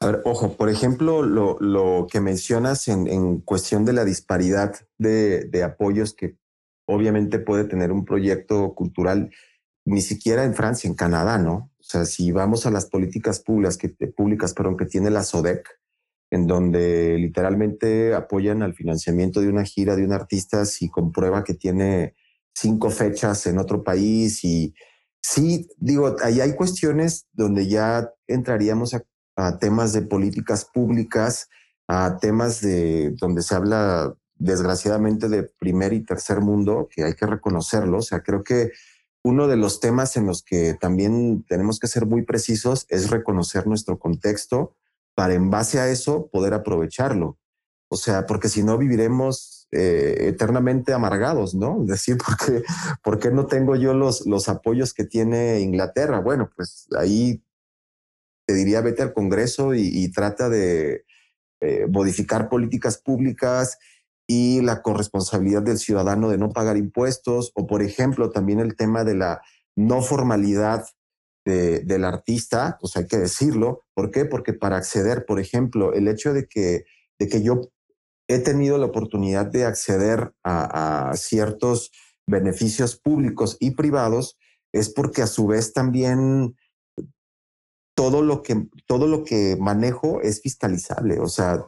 [0.00, 6.14] A ver, ojo, por ejemplo, lo, que mencionas en, cuestión de la disparidad de, apoyos
[6.14, 6.36] que
[6.86, 9.30] obviamente puede tener un proyecto cultural,
[9.84, 11.72] ni siquiera en Francia, en Canadá, ¿no?
[11.78, 15.68] O sea, si vamos a las políticas públicas que, públicas, perdón, que tiene la SODEC,
[16.30, 21.54] en donde literalmente apoyan al financiamiento de una gira de un artista si comprueba que
[21.54, 22.14] tiene
[22.54, 24.74] cinco fechas en otro país y
[25.22, 29.02] sí, digo, ahí hay cuestiones donde ya entraríamos a,
[29.58, 31.48] temas de políticas públicas
[31.86, 37.26] a temas de donde se habla desgraciadamente de primer y tercer mundo, que hay que
[37.26, 37.98] reconocerlo.
[37.98, 38.72] O sea, creo que
[39.24, 43.66] uno de los temas en los que también tenemos que ser muy precisos es reconocer
[43.66, 44.76] nuestro contexto
[45.14, 47.38] para en base a eso poder aprovecharlo.
[47.90, 51.80] O sea, porque si no viviremos eh, eternamente amargados, ¿no?
[51.82, 52.62] Es decir, ¿por qué,
[53.02, 56.20] ¿por qué no tengo yo los, los apoyos que tiene Inglaterra?
[56.20, 57.42] Bueno, pues ahí
[58.48, 61.04] te diría, vete al Congreso y, trata de
[61.60, 63.76] eh, modificar políticas públicas
[64.26, 69.04] y la corresponsabilidad del ciudadano de no pagar impuestos, o por ejemplo, también el tema
[69.04, 69.42] de la
[69.76, 70.86] no formalidad
[71.44, 73.82] del artista, pues hay que decirlo.
[73.94, 74.26] ¿Por qué?
[74.26, 76.84] Porque para acceder, por ejemplo, el hecho de que,
[77.18, 77.70] de que yo
[78.28, 81.90] he tenido la oportunidad de acceder a, a ciertos
[82.26, 84.36] beneficios públicos y privados,
[84.74, 86.54] es porque a su vez también
[87.98, 91.18] todo lo que, todo lo que manejo es fiscalizable.
[91.18, 91.64] O sea,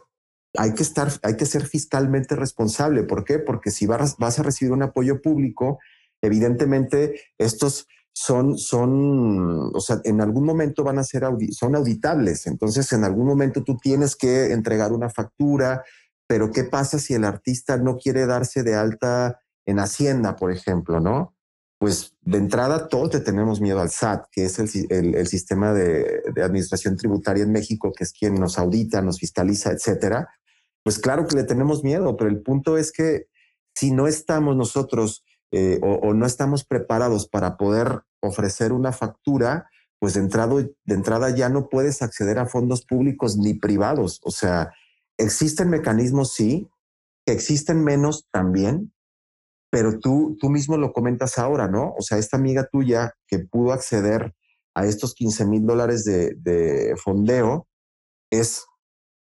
[0.57, 3.03] hay que estar, hay que ser fiscalmente responsable.
[3.03, 3.41] ¿Por qué?
[3.41, 5.81] Porque si vas, vas a recibir un apoyo público,
[6.23, 12.47] evidentemente estos son, son, o sea, en algún momento van a ser son auditables.
[12.47, 15.83] Entonces, en algún momento tú tienes que entregar una factura,
[16.29, 21.01] pero ¿qué pasa si el artista no quiere darse de alta en Hacienda, por ejemplo,
[21.01, 21.35] no?
[21.81, 26.95] Pues de entrada todos le tenemos miedo al SAT, que es el, sistema de, administración
[26.95, 30.29] tributaria en México, que es quien nos audita, nos fiscaliza, etcétera.
[30.85, 33.29] Pues claro que le tenemos miedo, pero el punto es que
[33.75, 40.13] si no estamos nosotros eh, o, no estamos preparados para poder ofrecer una factura, pues
[40.13, 44.21] de entrada, de entrada ya no puedes acceder a fondos públicos ni privados.
[44.23, 44.75] O sea,
[45.17, 46.69] existen mecanismos, sí,
[47.25, 48.93] que existen menos también,
[49.71, 51.95] pero tú, tú mismo lo comentas ahora, ¿no?
[51.97, 54.35] O sea, esta amiga tuya que pudo acceder
[54.75, 57.69] a estos 15 mil dólares de, fondeo
[58.31, 58.65] es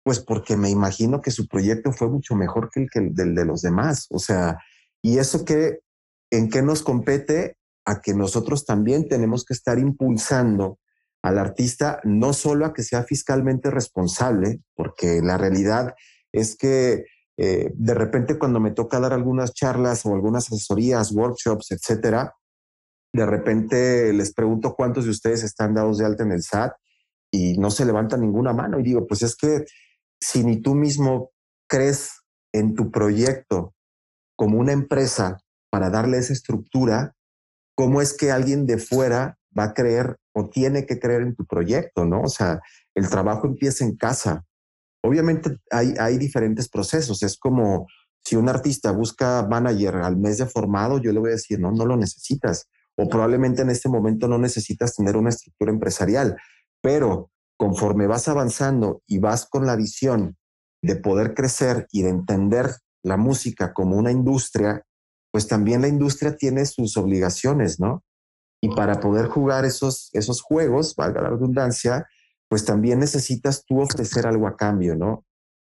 [0.03, 3.45] pues porque me imagino que su proyecto fue mucho mejor que el, que el de
[3.45, 4.05] los demás.
[4.11, 4.59] O sea,
[5.01, 5.79] y eso que,
[6.29, 7.57] ¿en qué nos compete?
[7.85, 10.77] A que nosotros también tenemos que estar impulsando
[11.23, 15.95] al artista, no solo a que sea fiscalmente responsable, porque la realidad
[16.31, 17.05] es que
[17.37, 22.33] eh, de repente cuando me toca dar algunas charlas o algunas asesorías, workshops, etcétera,
[23.13, 26.73] de repente les pregunto cuántos de ustedes están dados de alta en el SAT
[27.31, 28.79] y no se levanta ninguna mano.
[28.79, 29.65] Y digo, pues es que
[30.19, 31.31] si ni tú mismo
[31.67, 32.21] crees
[32.53, 33.73] en tu proyecto
[34.37, 37.15] como una empresa para darle esa estructura,
[37.75, 41.45] ¿cómo es que alguien de fuera va a creer o tiene que creer en tu
[41.45, 42.05] proyecto?
[42.05, 42.21] ¿No?
[42.21, 42.61] O sea,
[42.95, 44.43] el trabajo empieza en casa.
[45.05, 47.23] Obviamente hay, hay diferentes procesos.
[47.23, 47.87] Es como
[48.23, 51.71] si un artista busca manager al mes de formado, yo le voy a decir, no,
[51.71, 52.67] no lo necesitas.
[52.97, 56.37] O probablemente en este momento no necesitas tener una estructura empresarial,
[56.81, 60.37] pero conforme vas avanzando y vas con la visión
[60.81, 62.71] de poder crecer y de entender
[63.03, 64.83] la música como una industria,
[65.31, 68.03] pues también la industria tiene sus obligaciones, ¿no?
[68.61, 72.07] Y para poder jugar esos, esos juegos, valga la redundancia,
[72.55, 75.25] pues también necesitas tú ofrecer algo a cambio, ¿no?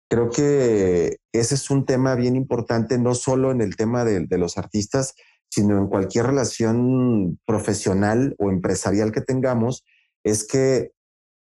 [0.10, 4.58] Creo que ese es un tema bien importante, no solo en el tema de, los
[4.58, 5.14] artistas,
[5.50, 9.84] sino en cualquier relación profesional o empresarial que tengamos,
[10.24, 10.94] es que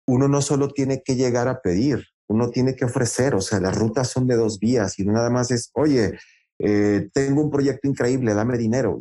[0.06, 3.76] uno no solo tiene que llegar a pedir, uno tiene que ofrecer, o sea, las
[3.76, 6.20] rutas son de dos vías y nada más es, oye,
[6.60, 8.96] eh, tengo un proyecto increíble, dame dinero.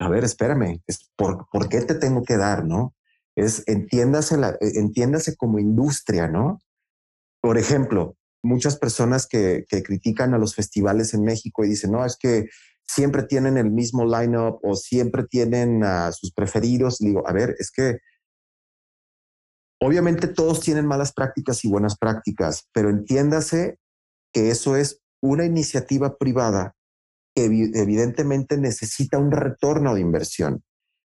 [0.00, 2.96] a ver, espérame, es ¿por qué te tengo que dar, no?
[3.38, 3.86] Es eh,
[4.74, 6.60] entiéndase como industria, ¿no?
[7.40, 12.04] Por ejemplo, muchas personas que, que, critican a los festivales en México y dicen, no,
[12.04, 12.46] es que
[12.86, 16.98] siempre tienen el mismo line-up o siempre tienen a sus preferidos.
[16.98, 17.98] digo, a ver, es que
[19.80, 23.78] obviamente todos tienen malas prácticas y buenas prácticas, pero entiéndase
[24.32, 26.74] que eso es una iniciativa privada
[27.34, 30.62] que evidentemente necesita un retorno de inversión.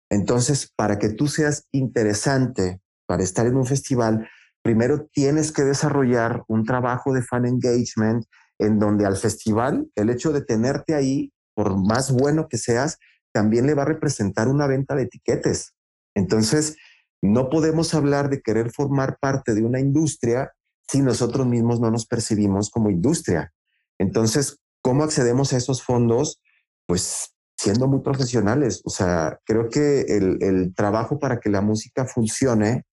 [0.09, 4.27] Entonces, para que tú seas interesante para estar en un festival,
[4.61, 8.25] primero tienes que desarrollar un trabajo de fan engagement
[8.59, 12.97] en donde al festival, el hecho de tenerte ahí, por más bueno que seas,
[13.33, 15.73] también le va a representar una venta de etiquetes.
[16.15, 16.77] Entonces,
[17.21, 20.53] no podemos hablar de querer formar parte de una industria
[20.87, 23.51] si nosotros mismos no nos percibimos como industria.
[23.99, 26.41] Entonces, ¿cómo accedemos a esos fondos?
[26.87, 27.34] Pues
[27.65, 28.83] siendo muy profesionales.
[28.85, 32.83] O sea, creo que el, trabajo para que la música funcione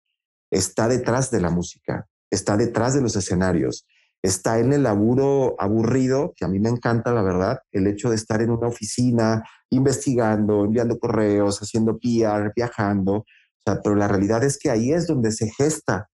[0.50, 3.86] está detrás de la música, está detrás de los escenarios,
[4.22, 8.16] está en el laburo aburrido, que a mí me encanta, la verdad, el hecho de
[8.16, 13.16] estar en una oficina, investigando, enviando correos, haciendo PR, viajando.
[13.16, 13.26] O
[13.66, 16.08] sea, pero la realidad es que ahí es donde se gesta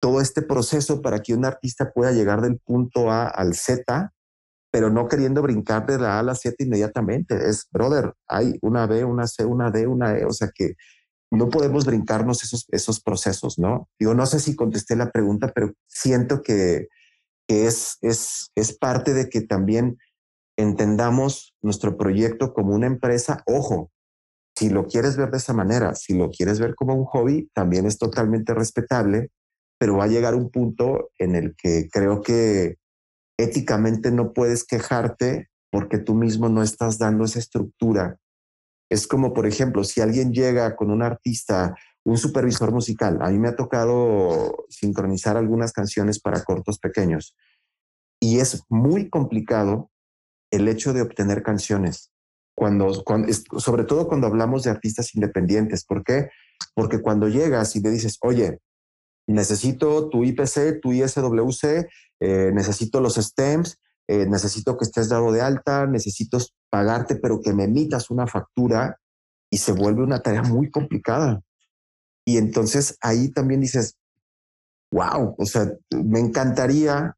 [0.00, 4.10] todo este proceso para que un artista pueda llegar del punto A al Z,
[4.70, 7.48] pero no queriendo brincar de la A a la Z inmediatamente.
[7.48, 10.74] Es, brother, hay una B, una C, una D, una E, o sea que
[11.30, 13.88] no podemos brincarnos esos, esos procesos, ¿no?
[13.98, 16.88] Digo, no sé si contesté la pregunta, pero siento que,
[17.46, 19.98] que es, es, es parte de que también
[20.56, 23.42] entendamos nuestro proyecto como una empresa.
[23.46, 23.92] Ojo,
[24.56, 27.86] si lo quieres ver de esa manera, si lo quieres ver como un hobby, también
[27.86, 29.30] es totalmente respetable,
[29.78, 32.76] pero va a llegar un punto en el que creo que
[33.42, 38.18] éticamente no puedes quejarte porque tú mismo no estás dando esa estructura.
[38.90, 41.74] Es como, por ejemplo, si alguien llega con un artista,
[42.04, 47.36] un supervisor musical, a mí me ha tocado sincronizar algunas canciones para cortos pequeños
[48.20, 49.90] y es muy complicado
[50.52, 52.12] el hecho de obtener canciones.
[53.56, 55.84] Sobre todo cuando hablamos de artistas independientes.
[55.84, 56.28] ¿Por qué?
[56.74, 58.58] Porque cuando llegas y le dices, oye,
[59.26, 61.88] necesito tu IPC, tu ISWC,
[62.20, 63.78] eh, necesito los STEMs,
[64.08, 68.98] eh, necesito que estés dado de alta, necesito pagarte, pero que me emitas una factura
[69.50, 71.40] y se vuelve una tarea muy complicada.
[72.24, 73.96] Y entonces ahí también dices,
[74.92, 77.16] wow, o sea, me encantaría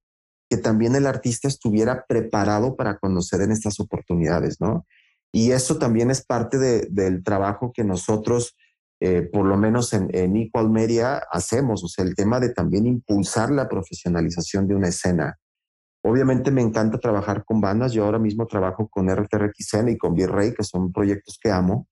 [0.48, 4.86] que también el artista estuviera preparado para conocer en estas oportunidades, ¿no?
[5.32, 8.54] Y eso también es parte del trabajo que nosotros
[9.04, 12.86] eh, por lo menos en, en Equal Media, hacemos, o sea, el tema de también
[12.86, 15.40] impulsar la profesionalización de una escena.
[16.04, 20.54] Obviamente me encanta trabajar con bandas, yo ahora mismo trabajo con RTRXN y con Virrey,
[20.54, 21.88] que son proyectos que amo,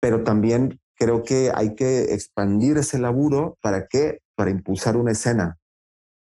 [0.00, 4.20] pero también creo que hay que expandir ese laburo para qué?
[4.36, 5.58] Para impulsar una escena.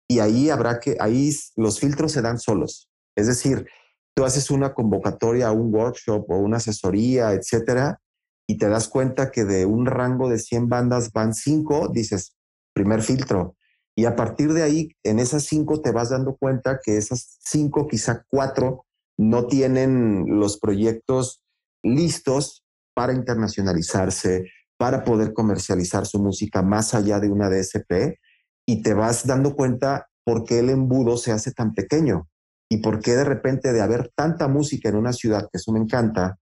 [0.08, 2.88] Y ahí habrá que, ahí los filtros se dan solos.
[3.14, 3.66] Es decir,
[4.14, 8.00] tú haces una convocatoria un workshop o una asesoría, etcétera,
[8.46, 12.36] y te das cuenta que de un rango de 100 bandas van 5, dices,
[12.74, 13.56] primer filtro.
[13.94, 17.86] Y a partir de ahí, en esas 5 te vas dando cuenta que esas 5,
[17.88, 18.84] quizá 4,
[19.18, 21.42] no tienen los proyectos
[21.82, 24.46] listos para internacionalizarse,
[24.78, 28.18] para poder comercializar su música más allá de una DSP
[28.66, 32.28] y te vas dando cuenta por qué el embudo se hace tan pequeño
[32.70, 35.80] y por qué de repente de haber tanta música en una ciudad, que eso me
[35.80, 36.38] encanta,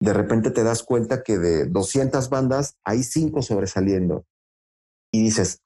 [0.00, 4.26] de repente te das cuenta que de 200 bandas hay 5 sobresaliendo.
[5.12, 5.62] Y dices,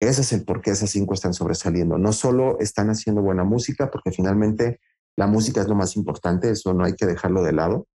[0.00, 1.98] ese es el por qué esas 5 están sobresaliendo.
[1.98, 4.80] No solo están haciendo buena música, porque finalmente
[5.16, 7.86] la música es lo más importante, eso no hay que dejarlo de lado,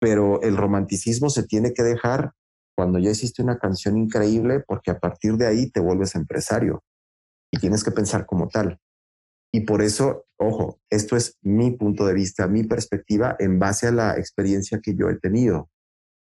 [0.00, 2.32] pero el romanticismo se tiene que dejar
[2.76, 6.82] cuando ya hiciste una canción increíble, porque a partir de ahí te vuelves empresario
[7.52, 8.80] y tienes que pensar como tal.
[9.54, 13.92] Y por eso, ojo, esto es mi punto de vista, mi perspectiva en base a
[13.92, 15.70] la experiencia que yo he tenido,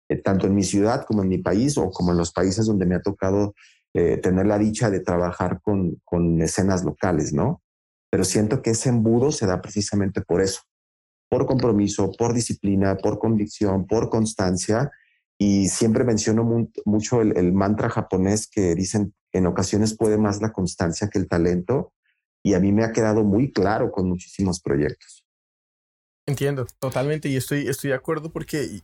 [0.07, 2.85] eh, tanto en mi ciudad como en mi país o como en los países donde
[2.85, 3.55] me ha tocado
[3.95, 7.63] eh, tener la dicha de trabajar con, con escenas locales, ¿no?
[8.11, 10.61] Pero siento que ese embudo se da precisamente por eso,
[11.27, 14.91] por compromiso, por disciplina, por convicción, por constancia.
[15.39, 20.51] Y siempre menciono mucho el, el mantra japonés que dicen, en ocasiones puede más la
[20.51, 21.93] constancia que el talento
[22.43, 25.25] y a mí me ha quedado muy claro con muchísimos proyectos.
[26.27, 28.81] Entiendo, totalmente, y estoy, estoy de acuerdo porque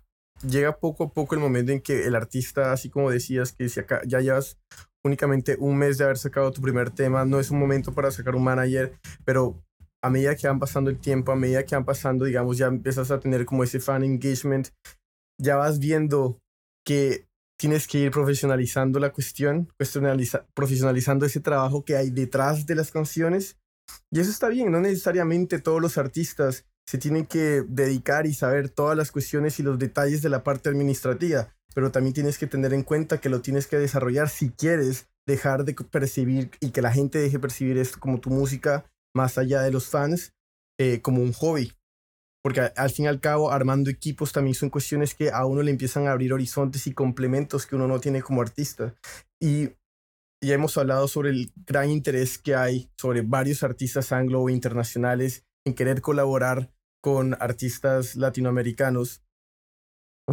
[0.47, 3.79] llega poco a poco el momento en que el artista, así como decías, que si
[3.79, 4.57] acá ya llevas
[5.03, 8.35] únicamente un mes de haber sacado tu primer tema, no es un momento para sacar
[8.35, 9.61] un manager, pero
[10.01, 13.11] a medida que van pasando el tiempo, a medida que van pasando, digamos, ya empiezas
[13.11, 14.69] a tener como ese fan engagement,
[15.37, 16.39] ya vas viendo
[16.85, 17.28] que
[17.59, 19.67] tienes que ir profesionalizando la cuestión,
[20.53, 23.57] profesionalizando ese trabajo que hay detrás de las canciones.
[24.09, 28.69] Y eso está bien, no necesariamente todos los artistas se tienen que dedicar y saber
[28.69, 32.73] todas las cuestiones y los detalles de la parte administrativa, pero también tienes que tener
[32.73, 36.93] en cuenta que lo tienes que desarrollar si quieres dejar de percibir y que la
[36.93, 40.33] gente deje percibir esto como tu música más allá de los fans
[40.79, 41.73] eh, como un hobby
[42.41, 45.71] porque al fin y al cabo armando equipos también son cuestiones que a uno le
[45.71, 48.95] empiezan a abrir horizontes y complementos que uno no tiene como artista.
[49.41, 49.69] Y
[50.41, 55.45] ya hemos hablado sobre el gran interés que hay sobre varios artistas anglo o internacionales
[55.65, 56.71] en querer colaborar
[57.01, 59.21] con artistas latinoamericanos.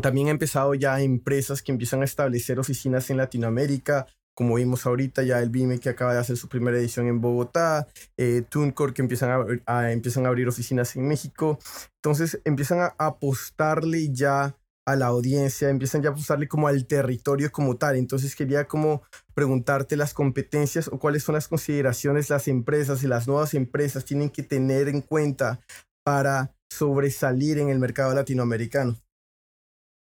[0.00, 4.06] También ha empezado ya empresas que empiezan a establecer oficinas en Latinoamérica
[4.36, 7.88] como vimos ahorita, ya el BIME que acaba de hacer su primera edición en Bogotá,
[8.18, 9.30] eh, TuneCore que empiezan
[9.66, 11.58] a, empiezan a abrir oficinas en México.
[12.02, 14.54] Entonces empiezan a apostarle ya
[14.86, 17.96] a la audiencia, empiezan ya a apostarle como al territorio como tal.
[17.96, 23.26] Entonces quería como preguntarte las competencias o cuáles son las consideraciones las empresas y las
[23.26, 25.60] nuevas empresas tienen que tener en cuenta
[26.04, 28.96] para sobresalir en el mercado latinoamericano.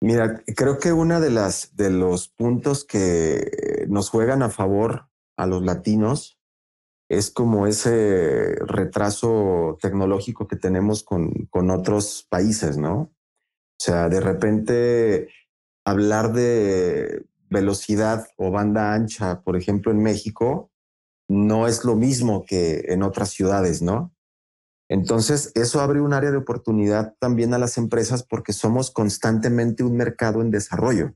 [0.03, 1.29] Mira, creo que uno de,
[1.73, 6.39] de los puntos que nos juegan a favor a los latinos
[7.07, 12.93] es como ese retraso tecnológico que tenemos con, con otros países, ¿no?
[13.01, 15.29] O sea, de repente
[15.85, 20.71] hablar de velocidad o banda ancha, por ejemplo, en México,
[21.27, 24.13] no es lo mismo que en otras ciudades, ¿no?
[24.91, 29.95] Entonces, eso abre un área de oportunidad también a las empresas porque somos constantemente un
[29.95, 31.15] mercado en desarrollo.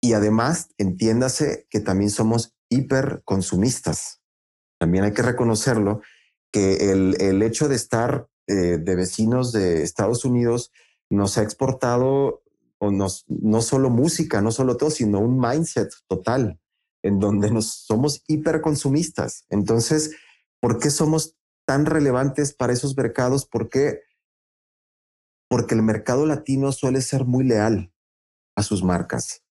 [0.00, 4.22] Y además, entiéndase que también somos hiperconsumistas
[4.78, 6.02] también hay que reconocerlo,
[6.52, 10.72] que el, el hecho de estar eh, de vecinos de Estados Unidos
[11.10, 12.42] nos ha exportado
[12.78, 16.60] o nos, no solo música, no solo todo, sino un mindset total
[17.02, 19.46] en donde nos somos hiperconsumistas.
[19.48, 20.14] Entonces,
[20.60, 21.36] ¿por qué somos
[21.66, 23.44] tan relevantes para esos mercados?
[23.44, 24.00] ¿Por qué?
[25.48, 27.92] Porque el mercado latino suele ser muy leal
[28.56, 29.42] a sus marcas.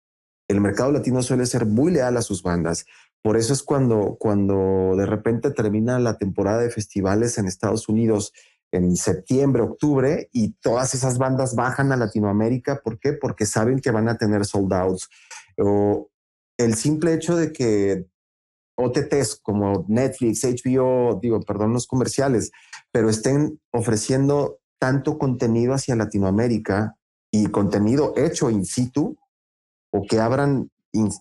[0.48, 2.86] El mercado latino suele ser muy leal a sus bandas.
[3.22, 8.34] Por eso es cuando, cuando de repente termina la temporada de festivales en Estados Unidos
[8.72, 12.82] en septiembre, octubre, y todas esas bandas bajan a Latinoamérica.
[12.84, 13.14] ¿Por qué?
[13.14, 15.10] Porque saben que van a tener sold outs.
[15.58, 16.10] O
[16.58, 18.06] el simple hecho de que
[18.76, 22.52] OTTs como Netflix, HBO, digo, perdón, los comerciales,
[22.92, 26.96] pero estén ofreciendo tanto contenido hacia Latinoamérica
[27.32, 29.18] y contenido hecho in situ,
[29.92, 30.70] o que abran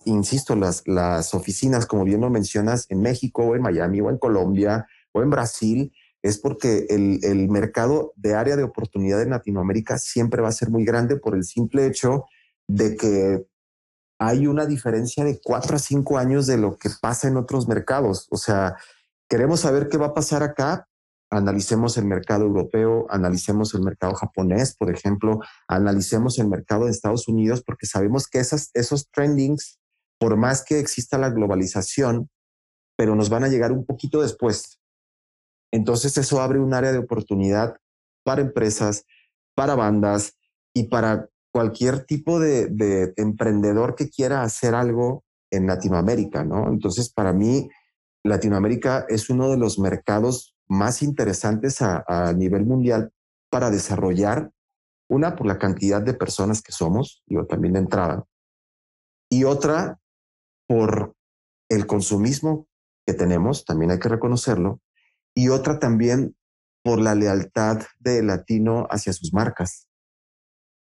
[0.05, 4.17] insisto, las, las oficinas, como bien lo mencionas, en México o en Miami o en
[4.17, 9.97] Colombia o en Brasil, es porque el, el, mercado de área de oportunidad en Latinoamérica
[9.97, 12.25] siempre va a ser muy grande por el simple hecho
[12.67, 13.45] de que
[14.19, 18.27] hay una diferencia de cuatro a cinco años de lo que pasa en otros mercados.
[18.31, 18.75] O sea,
[19.29, 20.87] queremos saber qué va a pasar acá,
[21.29, 27.27] analicemos el mercado europeo, analicemos el mercado japonés, por ejemplo, analicemos el mercado de Estados
[27.27, 29.79] Unidos, porque sabemos que esos trendings,
[30.19, 32.29] por más que exista la globalización,
[32.97, 34.79] pero nos van a llegar un poquito después.
[35.71, 37.75] Entonces eso abre un área de oportunidad
[38.23, 39.03] para empresas,
[39.55, 40.37] para bandas
[40.73, 46.67] y para cualquier tipo de, de emprendedor que quiera hacer algo en Latinoamérica, ¿no?
[46.67, 47.69] Entonces, para mí,
[48.25, 53.13] Latinoamérica es uno de los mercados más interesantes a, nivel mundial
[53.49, 54.51] para desarrollar,
[55.07, 58.25] una por la cantidad de personas que somos, yo también de entrada,
[59.29, 59.97] y otra
[60.67, 61.15] por
[61.69, 62.67] el consumismo
[63.07, 64.81] que tenemos, también hay que reconocerlo,
[65.33, 66.35] y otra también
[66.83, 69.87] por la lealtad del latino hacia sus marcas.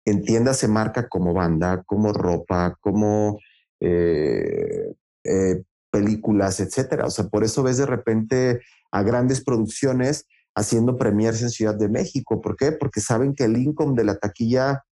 [0.06, 3.38] Entiéndase marca como banda, como ropa, como
[3.80, 4.94] eh,
[5.24, 7.06] eh, películas, etcétera.
[7.06, 11.88] O sea, por eso ves de repente a grandes producciones haciendo premiers en Ciudad de
[11.88, 12.40] México.
[12.40, 12.72] ¿Por qué?
[12.72, 14.84] Porque saben que el income de la taquilla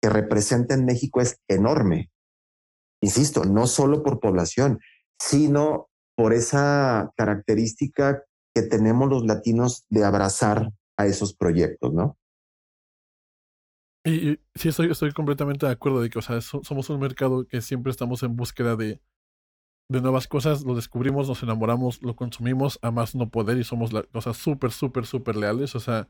[0.00, 2.10] que representa en México es enorme.
[3.02, 4.80] Insisto, no solo por población,
[5.18, 12.16] sino por esa característica que tenemos los latinos de abrazar a esos proyectos, ¿no?
[14.04, 17.60] Y, sí, estoy, estoy completamente de acuerdo de que, o sea, somos un mercado que
[17.60, 19.00] siempre estamos en búsqueda de,
[19.90, 23.92] de nuevas cosas, lo descubrimos, nos enamoramos, lo consumimos a más no poder y somos
[23.92, 25.74] la, o sea, súper, súper, súper leales.
[25.74, 26.08] O sea,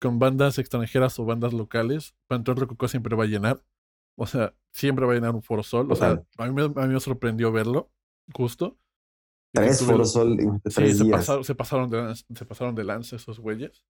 [0.00, 3.62] con bandas extranjeras o bandas locales, Panteón Rococó siempre va a llenar.
[4.16, 5.92] O sea, siempre va a llenar un Foro Sol.
[5.92, 7.90] O sea, a mí, me, a mí me sorprendió verlo,
[8.34, 8.78] justo.
[9.54, 13.84] Tres Foro Sol sí, Se, pasaron, se, pasaron de, se pasaron de lance esos güeyes.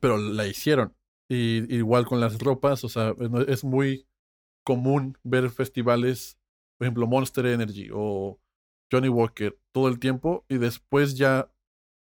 [0.00, 0.94] Pero la hicieron.
[1.30, 3.14] Y igual con las ropas, o sea,
[3.46, 4.06] es muy
[4.64, 6.40] común ver festivales
[6.80, 8.40] por ejemplo, Monster Energy o
[8.90, 11.52] Johnny Walker todo el tiempo y después ya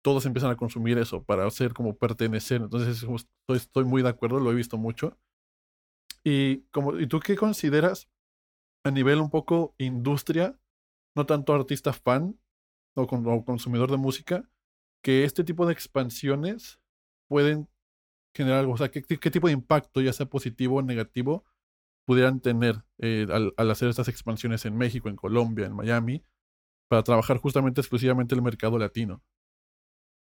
[0.03, 2.59] todos empiezan a consumir eso para hacer como pertenecer.
[2.59, 3.05] Entonces
[3.49, 5.15] estoy, muy de acuerdo, lo he visto mucho.
[6.23, 8.09] Y, como, ¿Y tú qué consideras
[8.83, 10.59] a nivel un poco industria,
[11.15, 12.39] no tanto artista fan
[12.95, 13.05] o,
[13.45, 14.49] consumidor de música,
[15.03, 16.79] que este tipo de expansiones
[17.27, 17.69] pueden
[18.33, 18.73] generar algo?
[18.73, 21.45] O sea, ¿qué, qué tipo de impacto, ya sea positivo o negativo,
[22.05, 26.23] pudieran tener eh, al, hacer estas expansiones en México, en Colombia, en Miami,
[26.89, 29.21] para trabajar justamente exclusivamente el mercado latino.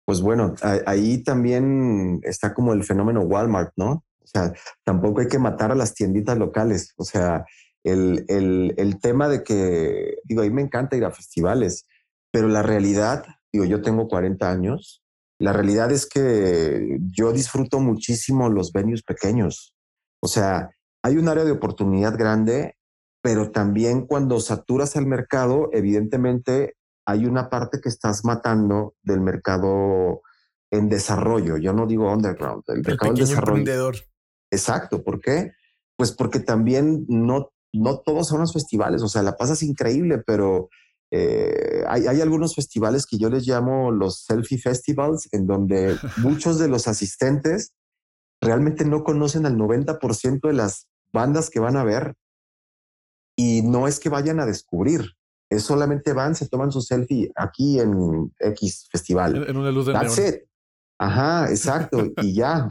[0.07, 0.55] Pues bueno,
[0.87, 4.05] ahí también está como el fenómeno Walmart, ¿no?
[4.23, 6.95] O sea, tampoco hay que matar a las tienditas locales.
[6.97, 7.45] O sea,
[7.85, 11.87] el, el, el tema de que, digo, a mí me encanta ir a festivales,
[12.31, 15.03] pero la realidad, digo, yo tengo 40 años,
[15.39, 19.75] la realidad es que yo disfruto muchísimo los venues pequeños.
[20.21, 20.71] O sea,
[21.03, 22.77] hay un área de oportunidad grande,
[23.23, 26.75] pero también cuando saturas el mercado, evidentemente
[27.07, 30.23] hay una parte que estás matando del mercado
[30.71, 31.57] en desarrollo.
[31.57, 33.93] Yo no digo underground, el, mercado en desarrollo.
[34.51, 35.53] Exacto, ¿por qué?
[35.97, 40.69] Pues porque también no, no todos son los festivales, o sea, la pasas increíble, pero
[41.11, 46.59] eh, hay, hay, algunos festivales que yo les llamo los selfie festivals, en donde muchos
[46.59, 47.73] de los asistentes
[48.41, 52.15] realmente no conocen al 90% de las bandas que van a ver
[53.37, 55.13] y no es que vayan a descubrir,
[55.51, 59.49] es solamente van, se toman su selfie aquí en X festival.
[59.49, 60.35] En, una luz de That's it.
[60.99, 62.69] Ajá, exacto, y ya.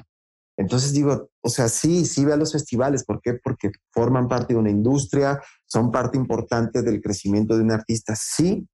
[0.58, 3.06] Entonces digo, o sea, sí, sí ve a los festivales.
[3.06, 3.36] ¿Por qué?
[3.36, 8.68] Porque forman parte de una industria, son parte importante del crecimiento de un artista, sí,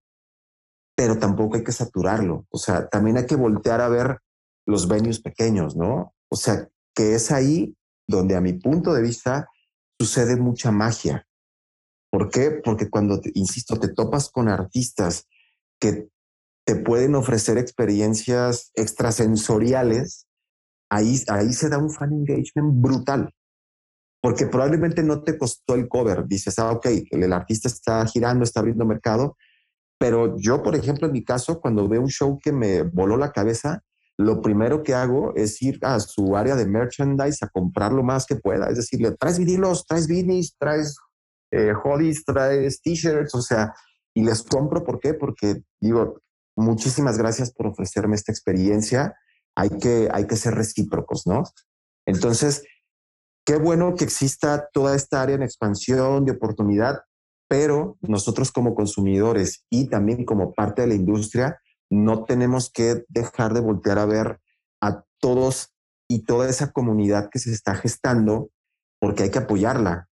[0.95, 2.45] pero tampoco hay que saturarlo.
[2.49, 4.19] O sea, también hay que voltear a ver
[4.65, 6.13] los venues pequeños, ¿no?
[6.29, 7.75] O sea, que es ahí
[8.07, 9.49] donde a mi punto de vista
[9.99, 11.27] sucede mucha magia.
[12.09, 12.51] ¿Por qué?
[12.63, 15.27] Porque cuando, insisto, te topas con artistas
[15.79, 16.09] que
[16.65, 20.27] te pueden ofrecer experiencias extrasensoriales,
[20.93, 23.29] ahí, ahí se da un fan engagement brutal.
[24.21, 26.25] Porque probablemente no te costó el cover.
[26.27, 29.35] Dices, ah, ok, el, el artista está girando, está abriendo mercado.
[29.99, 33.31] Pero yo, por ejemplo, en mi caso, cuando veo un show que me voló la
[33.31, 33.83] cabeza,
[34.17, 38.25] lo primero que hago es ir a su área de merchandise a comprar lo más
[38.25, 38.67] que pueda.
[38.69, 40.95] Es decir, traes vinilos, traes vinis, traes
[41.51, 43.73] eh, hoodies, traes t-shirts, o sea,
[44.13, 44.83] y les compro.
[44.83, 45.13] ¿Por qué?
[45.13, 46.21] Porque digo,
[46.55, 49.15] muchísimas gracias por ofrecerme esta experiencia.
[49.55, 51.43] Hay que, hay que ser recíprocos, ¿no?
[52.05, 52.63] Entonces,
[53.45, 57.01] qué bueno que exista toda esta área en expansión de oportunidad,
[57.47, 63.53] pero nosotros como consumidores y también como parte de la industria, no tenemos que dejar
[63.53, 64.39] de voltear a ver
[64.81, 65.73] a todos
[66.07, 68.49] y toda esa comunidad que se está gestando,
[68.99, 70.09] porque hay que apoyarla.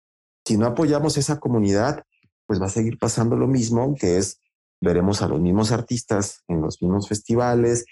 [0.46, 2.04] Si no apoyamos esa comunidad,
[2.46, 4.40] pues va a seguir pasando lo mismo, que es,
[4.80, 7.84] veremos a los mismos artistas en los mismos festivales,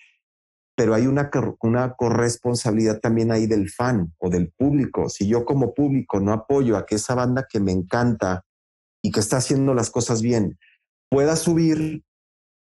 [0.78, 1.28] pero hay una,
[1.62, 5.08] una corresponsabilidad también ahí del fan o del público.
[5.08, 8.44] Si yo como público no apoyo a que esa banda que me encanta
[9.02, 10.56] y que está haciendo las cosas bien
[11.10, 12.04] pueda subir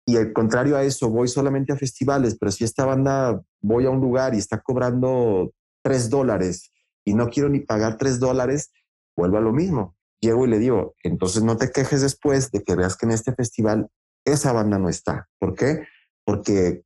[0.07, 3.89] y al contrario a eso voy solamente a festivales, pero si esta banda voy a
[3.89, 5.51] un lugar y está cobrando
[5.83, 6.71] tres dólares
[7.03, 8.71] y no quiero ni pagar tres dólares,
[9.17, 9.97] vuelvo a lo mismo.
[10.21, 13.33] Llego y le digo, entonces no te quejes después de que veas que en este
[13.33, 13.89] festival
[14.23, 15.27] esa banda no está.
[15.37, 15.85] ¿Por qué?
[16.23, 16.85] Porque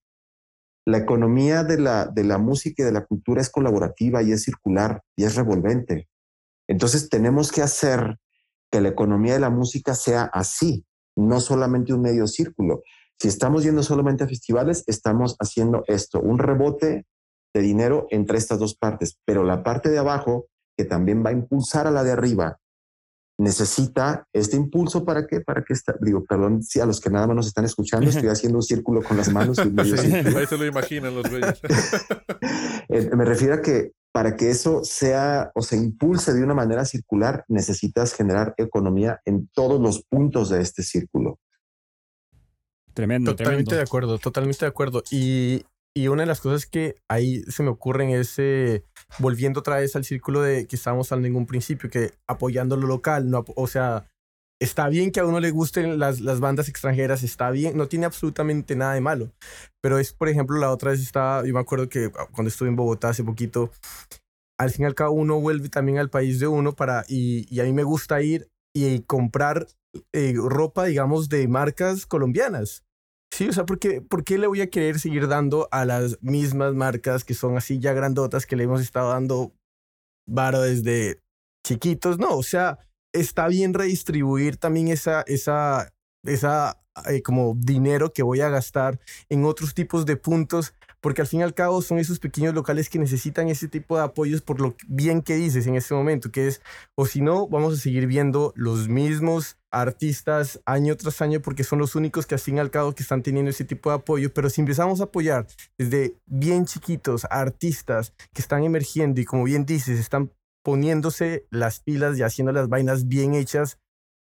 [0.86, 4.43] la economía de la, de la música y de la cultura es colaborativa y es
[4.43, 6.09] circular y es revolvente.
[6.67, 8.17] Entonces tenemos que hacer
[8.71, 12.81] que la economía de la música sea así, no solamente un medio círculo.
[13.19, 17.05] Si estamos yendo solamente a festivales, estamos haciendo esto, un rebote
[17.53, 21.34] de dinero entre estas dos partes, pero la parte de abajo, que también va a
[21.34, 22.59] impulsar a la de arriba,
[23.44, 27.28] necesita este impulso para qué, para que esta, digo, perdón, si a los que nada
[27.28, 29.60] más nos están escuchando, estoy haciendo un círculo con las manos.
[29.60, 31.62] Y medio sí, ahí se lo imaginan los güeyes.
[33.16, 37.44] Me refiero a que para que eso sea o se impulse de una manera circular,
[37.48, 41.39] necesitas generar economía en todos los puntos de este círculo.
[42.94, 43.76] Tremendo, Totalmente tremendo.
[43.76, 45.04] de acuerdo, totalmente de acuerdo.
[45.10, 45.66] Y,
[45.96, 48.84] y, una de las cosas que ahí se me ocurren es, eh,
[49.20, 52.88] volviendo otra vez al círculo de que estábamos hablando en un principio, que apoyando lo
[52.88, 54.06] local, no, o sea,
[54.60, 58.06] está bien que a uno le gusten las, las bandas extranjeras, está bien, no tiene
[58.06, 59.32] absolutamente nada de malo.
[59.82, 62.76] Pero es, por ejemplo, la otra vez estaba, yo me acuerdo que cuando estuve en
[62.76, 63.72] Bogotá hace poquito,
[64.58, 67.60] al fin y al cabo uno vuelve también al país de uno para, y, y
[67.60, 69.68] a mí me gusta ir y comprar
[70.12, 72.84] eh, ropa, digamos, de marcas colombianas.
[73.34, 76.21] Sí, o sea, ¿por qué, ¿por qué le voy a querer seguir dando a las
[76.21, 79.51] mismas marcas que son así ya grandotas que le hemos estado dando
[80.29, 81.19] varo desde
[81.65, 82.19] chiquitos?
[82.19, 82.77] No, o sea,
[83.11, 85.91] está bien redistribuir también esa, esa,
[86.23, 91.28] esa eh, como dinero que voy a gastar en otros tipos de puntos, porque al
[91.28, 94.62] fin y al cabo son esos pequeños locales que necesitan ese tipo de apoyos por
[94.62, 96.62] lo bien que dices en este momento, que es,
[96.95, 101.80] o si no, vamos a seguir viendo los mismos artistas año tras año porque son
[101.80, 104.34] los únicos que al fin y al cabo que están teniendo ese tipo de apoyo,
[104.34, 105.45] pero si empezamos a apoyar
[105.78, 110.32] desde bien chiquitos artistas que están emergiendo y como bien dices, están
[110.64, 113.78] poniéndose las pilas y haciendo las vainas bien hechas,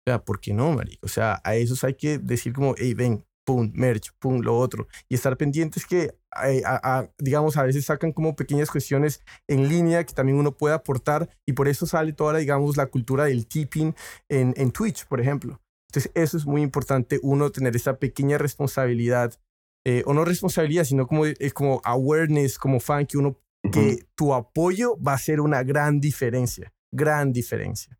[0.08, 1.06] o sea, ¿por qué no, marico?
[1.06, 4.88] O sea, a esos hay que decir como, hey, ven, pum, merch, pum, lo otro.
[5.10, 9.68] Y estar pendientes que, eh, a, a, digamos, a veces sacan como pequeñas cuestiones en
[9.68, 13.48] línea que también uno puede aportar y por eso sale toda, digamos, la cultura del
[13.48, 13.94] tipping
[14.30, 15.60] en, en Twitch, por ejemplo.
[15.90, 19.38] Entonces, eso es muy importante, uno tener esa pequeña responsabilidad,
[19.86, 23.72] eh, o no responsabilidad, sino como, es como awareness, como fan, que uno, uh -huh.
[23.72, 28.00] que tu apoyo va a ser una gran diferencia, gran diferencia.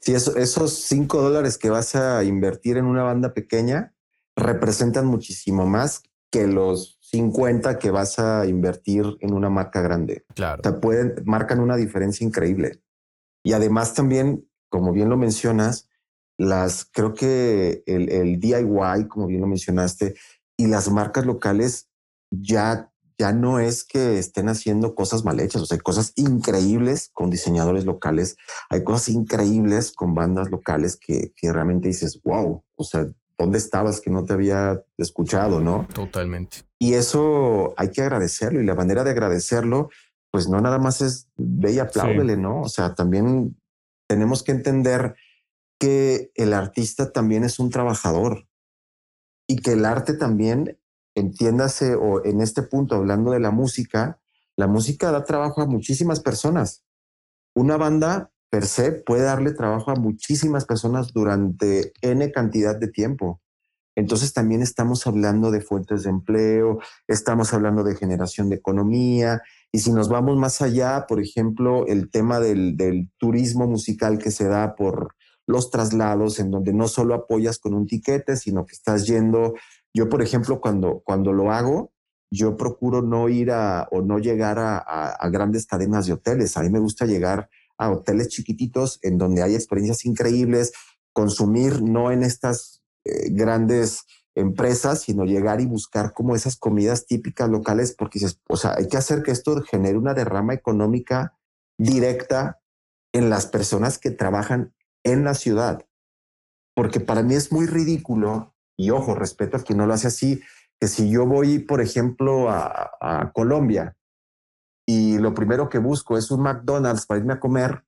[0.00, 3.92] Sí, eso, esos cinco dólares que vas a invertir en una banda pequeña
[4.36, 10.24] representan muchísimo más que los 50 que vas a invertir en una marca grande.
[10.34, 10.60] Claro.
[10.60, 12.80] O sea, pueden, marcan una diferencia increíble.
[13.42, 15.88] Y además también, como bien lo mencionas,
[16.38, 20.14] las, creo que el, el DIY, como bien lo mencionaste,
[20.56, 21.88] y las marcas locales
[22.30, 27.10] ya, ya no es que estén haciendo cosas mal hechas, o sea, hay cosas increíbles
[27.12, 28.36] con diseñadores locales,
[28.68, 33.06] hay cosas increíbles con bandas locales que, que realmente dices, wow, o sea,
[33.40, 35.88] ¿dónde estabas que no te había escuchado, no?
[35.94, 36.58] Totalmente.
[36.78, 39.88] Y eso hay que agradecerlo y la manera de agradecerlo,
[40.30, 42.60] pues no nada más es ve y apláudele, ¿no?
[42.60, 43.58] O sea, también
[44.06, 45.16] tenemos que entender
[45.78, 48.46] que el artista también es un trabajador
[49.48, 50.78] y que el arte también,
[51.14, 54.20] entiéndase, o en este punto, hablando de la música,
[54.56, 56.84] la música da trabajo a muchísimas personas.
[57.54, 63.40] Una banda per se puede darle trabajo a muchísimas personas durante N cantidad de tiempo.
[63.96, 69.42] Entonces también estamos hablando de fuentes de empleo, estamos hablando de generación de economía,
[69.72, 74.44] y si nos vamos más allá, por ejemplo, el tema del, turismo musical que se
[74.44, 75.14] da por
[75.46, 79.54] los traslados, en donde no solo apoyas con un tiquete, sino que estás yendo.
[79.94, 81.92] Yo, por ejemplo, cuando, cuando lo hago,
[82.32, 86.56] yo procuro no ir a o no llegar a, a, grandes cadenas de hoteles.
[86.56, 87.48] A mí me gusta llegar
[87.80, 90.72] a hoteles chiquititos en donde hay experiencias increíbles,
[91.14, 94.04] consumir no en estas eh, grandes
[94.34, 98.98] empresas, sino llegar y buscar como esas comidas típicas locales, porque o sea, hay que
[98.98, 101.38] hacer que esto genere una derrama económica
[101.78, 102.60] directa
[103.12, 105.86] en las personas que trabajan en la ciudad.
[106.76, 110.42] Porque para mí es muy ridículo, y ojo, respeto a quien no lo hace así,
[110.78, 113.96] que si yo voy, por ejemplo, a, Colombia
[114.86, 117.84] y lo primero que busco es un McDonald's para irme a comer,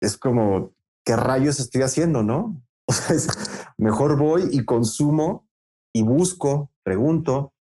[0.00, 0.72] es como,
[1.04, 2.62] ¿qué rayos estoy haciendo, no?
[2.88, 3.32] O sea,
[3.78, 5.48] mejor voy y consumo
[5.94, 7.54] y busco, pregunto,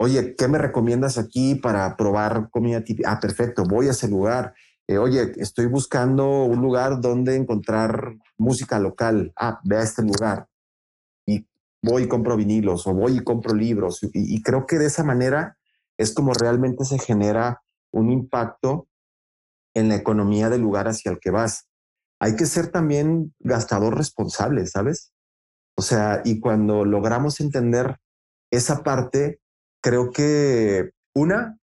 [0.00, 3.12] oye, ¿qué me recomiendas aquí para probar comida típica?
[3.12, 4.54] Ah, perfecto, voy a ese lugar
[4.88, 9.32] eh, oye, estoy buscando un lugar donde encontrar música local.
[9.36, 10.48] Ah, ve a este lugar.
[11.26, 11.46] Y
[11.82, 14.00] voy y compro vinilos o voy y compro libros.
[14.12, 15.56] Y, creo que de esa manera
[15.96, 17.61] es como realmente se genera
[17.92, 18.88] un impacto
[19.74, 21.68] en la economía del lugar hacia el que vas.
[22.20, 25.12] Hay que ser también gastador responsable, ¿sabes?
[25.76, 27.98] O sea, y cuando logramos entender
[28.50, 29.40] esa parte,
[29.82, 31.58] creo que una,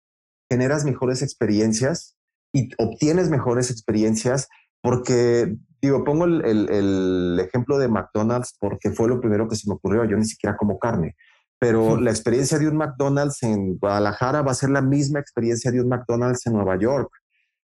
[0.50, 2.16] generas mejores experiencias
[2.52, 4.48] y obtienes mejores experiencias
[4.80, 10.04] porque, digo, pongo el, ejemplo de McDonald's porque fue lo primero que se me ocurrió,
[10.04, 11.14] yo ni siquiera como carne,
[11.58, 15.80] pero la experiencia de un McDonald's en Guadalajara va a ser la misma experiencia de
[15.80, 17.10] un McDonald's en Nueva York.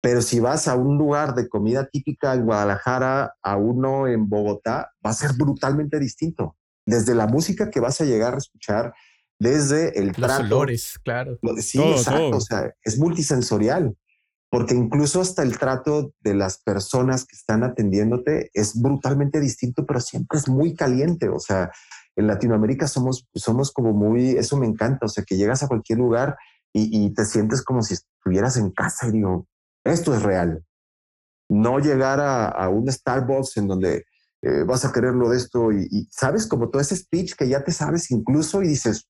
[0.03, 4.93] Pero si vas a un lugar de comida típica en Guadalajara a uno en Bogotá,
[5.05, 6.57] va a ser brutalmente distinto.
[6.87, 8.93] Desde la música que vas a llegar a escuchar,
[9.39, 11.39] desde el Los olores, claro.
[11.59, 12.37] Sí, exacto.
[12.37, 13.97] O sea, es multisensorial
[14.51, 20.01] porque incluso hasta el trato de las personas que están atendiéndote es brutalmente distinto, pero
[20.01, 21.29] siempre es muy caliente.
[21.29, 21.71] O sea,
[22.21, 25.99] en Latinoamérica somos, somos como muy, eso me encanta, o sea, que llegas a cualquier
[25.99, 26.37] lugar
[26.73, 29.49] y, te sientes como si estuvieras en casa y digo,
[29.85, 30.65] esto es real.
[31.49, 34.05] No llegar a, un Starbucks en donde
[34.43, 37.49] eh, vas a querer lo de esto y, y, sabes como todo ese speech que
[37.49, 39.09] ya te sabes incluso y dices,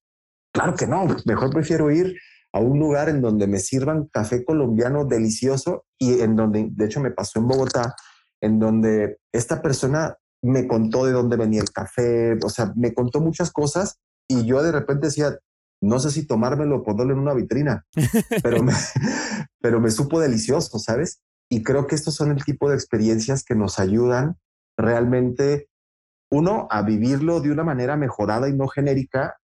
[0.54, 2.16] claro que no, mejor prefiero ir
[2.52, 7.00] a un lugar en donde me sirvan café colombiano delicioso y en donde, de hecho,
[7.00, 7.94] me pasó en Bogotá,
[8.40, 13.20] en donde esta persona me contó de dónde venía el café, o sea, me contó
[13.20, 15.38] muchas cosas y yo de repente decía,
[15.82, 17.84] no sé si tomármelo o ponerlo en una vitrina,
[18.42, 18.72] pero me,
[19.60, 21.20] pero me supo delicioso, ¿sabes?
[21.50, 24.36] Y creo que estos son el tipo de experiencias que nos ayudan
[24.76, 25.68] realmente,
[26.30, 29.36] uno, a vivirlo de una manera mejorada y no genérica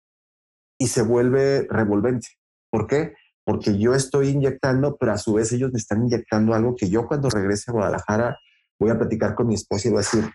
[0.77, 2.27] y se vuelve revolvente.
[2.69, 3.15] ¿Por qué?
[3.43, 7.07] Porque yo estoy inyectando, pero a su vez ellos me están inyectando algo que yo
[7.07, 8.37] cuando regrese a Guadalajara
[8.79, 10.29] voy a platicar con mi esposa y voy a decir,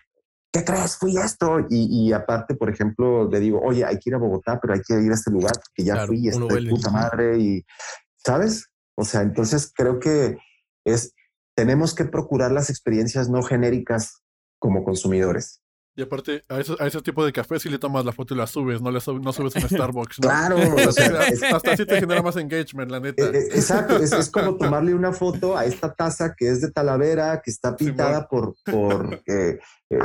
[0.51, 0.97] ¿qué crees?
[0.97, 1.65] Fui esto.
[1.69, 4.99] Y, aparte, por ejemplo, le digo, oye, hay que ir a Bogotá, pero hay que
[4.99, 7.37] ir a este lugar porque ya fui y estoy puta madre.
[7.39, 7.65] Y,
[8.17, 8.67] ¿sabes?
[8.95, 10.37] O sea, entonces creo que
[10.85, 11.13] es,
[11.55, 14.21] tenemos que procurar las experiencias no genéricas
[14.59, 15.60] como consumidores.
[15.93, 18.47] Y aparte, a, a ese tipo de café si le tomas la foto y la
[18.47, 20.17] subes, no, le no subes un Starbucks.
[20.17, 23.25] claro, o sea, hasta así te genera más engagement, la neta.
[23.25, 27.41] Eh, eh, exacto, es, como tomarle una foto a esta taza que es de Talavera,
[27.43, 29.59] que está pintada por, por eh,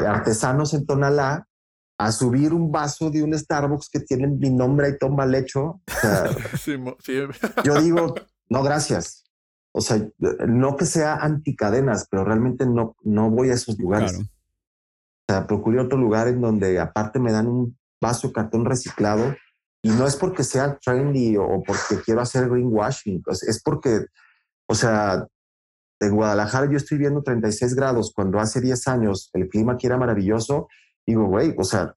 [0.06, 1.46] artesanos en Tonalá,
[1.98, 5.80] a subir un vaso de un Starbucks que tiene mi nombre y toma lecho.
[7.64, 8.14] yo digo,
[8.48, 9.24] no, gracias.
[9.72, 10.04] O sea,
[10.48, 14.18] no que sea anticadenas, pero realmente no, no voy a esos lugares.
[15.28, 19.34] O sea, procuré otro lugar en donde aparte me dan un vaso de cartón reciclado
[19.82, 24.06] y no es porque sea trendy o porque quiero hacer greenwashing, pues es porque,
[24.68, 25.26] o sea,
[26.00, 29.96] en Guadalajara yo estoy viendo 36 grados cuando hace 10 años el clima aquí era
[29.96, 30.68] maravilloso
[31.06, 31.94] digo, güey, o sea,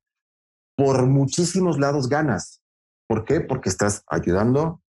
[0.77, 2.61] por muchísimos lados ganas.
[3.07, 3.41] ¿Por qué?
[3.41, 4.82] Porque estás ayudando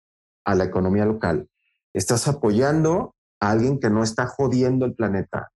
[0.44, 1.48] a la economía local,
[1.94, 5.52] estás apoyando a alguien que no está jodiendo el planeta.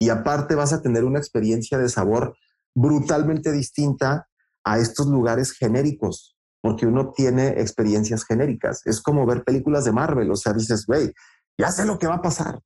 [0.00, 2.34] Y aparte vas a tener una experiencia de sabor
[2.74, 4.26] brutalmente distinta
[4.64, 8.80] a estos lugares genéricos, porque uno tiene experiencias genéricas.
[8.86, 11.12] Es como ver películas de Marvel, o sea, dices, güey,
[11.58, 12.60] ya sé lo que va a pasar,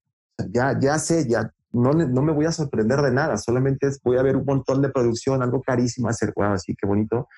[0.50, 4.22] ya, ya sé, ya no, no me voy a sorprender de nada, solamente voy a
[4.22, 7.28] ver un montón de producción, algo carísimo, hacer, wow, así, qué bonito.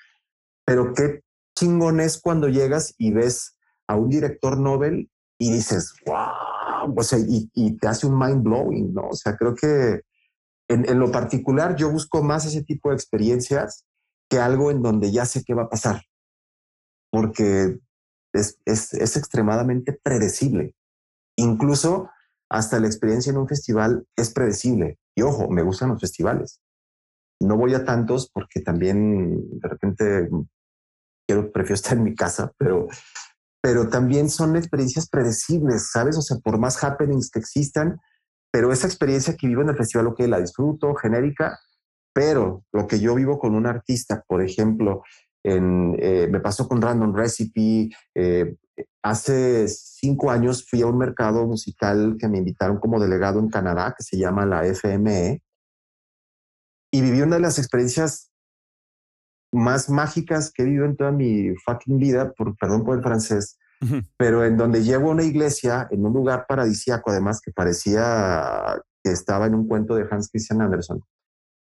[0.63, 1.21] Pero qué
[1.57, 6.46] chingón es cuando llegas y ves a un director Nobel y dices, wow,
[6.83, 9.09] o sea, y, y te hace un mind blowing, ¿no?
[9.09, 10.01] O sea, creo que
[10.69, 13.85] en, en, lo particular yo busco más ese tipo de experiencias
[14.29, 16.01] que algo en donde ya sé qué va a pasar,
[17.11, 17.79] porque
[18.33, 20.75] es, es, es extremadamente predecible.
[21.37, 22.09] Incluso
[22.49, 24.99] hasta la experiencia en un festival es predecible.
[25.15, 26.61] Y ojo, me gustan los festivales.
[27.39, 30.29] No voy a tantos porque también de repente
[31.27, 32.87] quiero, prefiero estar en mi casa, pero,
[33.61, 36.17] pero también son experiencias predecibles, ¿sabes?
[36.17, 37.99] O sea, por más happenings que existan,
[38.51, 41.59] pero esa experiencia que vivo en el festival, ok, la disfruto, genérica,
[42.13, 45.03] pero lo que yo vivo con un artista, por ejemplo,
[45.43, 48.55] en, eh, me pasó con Random Recipe, eh,
[49.03, 53.93] hace cinco años fui a un mercado musical que me invitaron como delegado en Canadá,
[53.97, 55.41] que se llama la FME,
[56.91, 58.31] y viví una de las experiencias
[59.51, 63.57] más mágicas que he vivido en toda mi fucking vida, por, perdón por el francés,
[64.17, 69.11] pero en donde llego a una iglesia, en un lugar paradisíaco, además, que parecía que
[69.11, 70.99] estaba en un cuento de Hans Christian Andersen.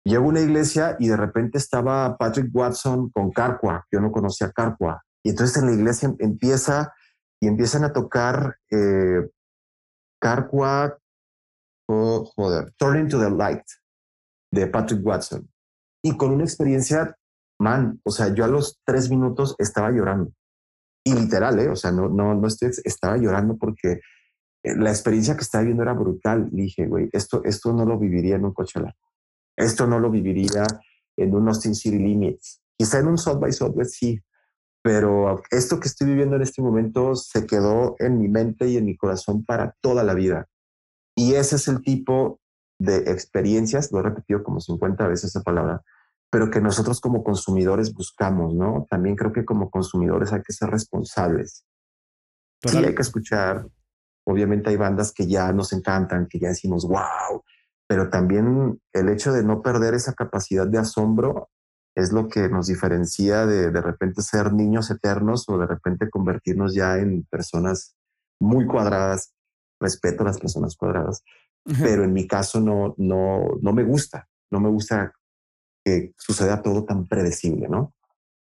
[0.05, 3.85] Llego a una iglesia y de repente estaba Patrick Watson con Carqua.
[3.91, 5.03] Yo no conocía Carqua.
[5.23, 6.93] Y entonces en la iglesia empieza
[7.41, 9.29] y empiezan a tocar eh,
[10.21, 10.97] Carqua,
[11.89, 13.63] oh, joder, Turning to the Light
[14.51, 15.49] de Patrick Watson.
[16.01, 17.17] Y con una experiencia,
[17.59, 20.31] man, o sea, yo a los tres minutos estaba llorando.
[21.03, 21.69] Y literal, ¿eh?
[21.69, 24.01] O sea, no, no, no estoy, estaba llorando porque
[24.63, 26.49] eh, la experiencia que estaba viendo era brutal.
[26.51, 28.93] Y dije, güey, esto, esto no lo viviría en un Coachella.
[29.55, 30.63] Esto no lo viviría
[31.17, 32.61] en un Austin City Limits.
[32.77, 34.21] Quizá en un South by Southwest sí,
[34.83, 38.85] pero esto que estoy viviendo en este momento se quedó en mi mente y en
[38.85, 40.47] mi corazón para toda la vida.
[41.15, 42.39] Y ese es el tipo
[42.79, 45.81] de experiencias, lo he repetido como 50 veces esa palabra,
[46.29, 48.85] pero que nosotros como consumidores buscamos, ¿no?
[48.89, 51.65] También creo que como consumidores hay que ser responsables.
[52.63, 53.67] Sí, hay que escuchar.
[54.25, 57.43] Obviamente hay bandas que ya nos encantan, que ya decimos, wow,
[57.87, 61.49] pero también el hecho de no perder esa capacidad de asombro
[61.95, 66.75] es lo que nos diferencia de de repente ser niños eternos o de repente convertirnos
[66.75, 67.95] ya en personas
[68.39, 69.33] muy cuadradas.
[69.79, 71.23] Respeto a las personas cuadradas,
[71.63, 75.13] pero en mi caso no, no, no me gusta, no me gusta
[75.87, 77.93] que suceda todo tan predecible, ¿no?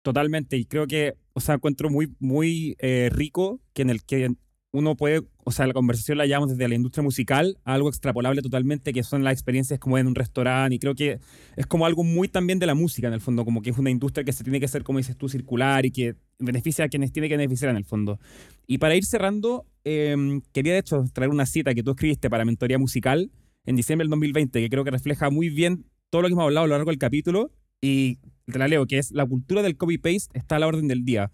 [0.02, 4.32] Totalmente, y creo que, o sea, encuentro muy, muy eh, rico que en el que
[4.72, 8.42] uno puede, o sea, la conversación la llevamos desde la industria musical a algo extrapolable
[8.42, 11.20] totalmente, que son las experiencias como en un restaurante, y creo que
[11.58, 13.90] es como algo muy también de la música, en el fondo, como que es una
[13.90, 17.12] industria que se tiene que hacer, como dices tú, circular y que beneficia a quienes
[17.12, 18.20] tiene que beneficiar en el fondo.
[18.66, 20.16] Y para ir cerrando, eh,
[20.54, 23.30] quería de hecho traer una cita que tú escribiste para Mentoría Musical
[23.66, 26.66] en diciembre del 2020, que creo que refleja muy bien todo lo que hemos hablado
[26.66, 27.52] a lo largo del capítulo,
[27.82, 31.06] y te la leo, que es la cultura del copy-paste está a la orden del
[31.06, 31.32] día.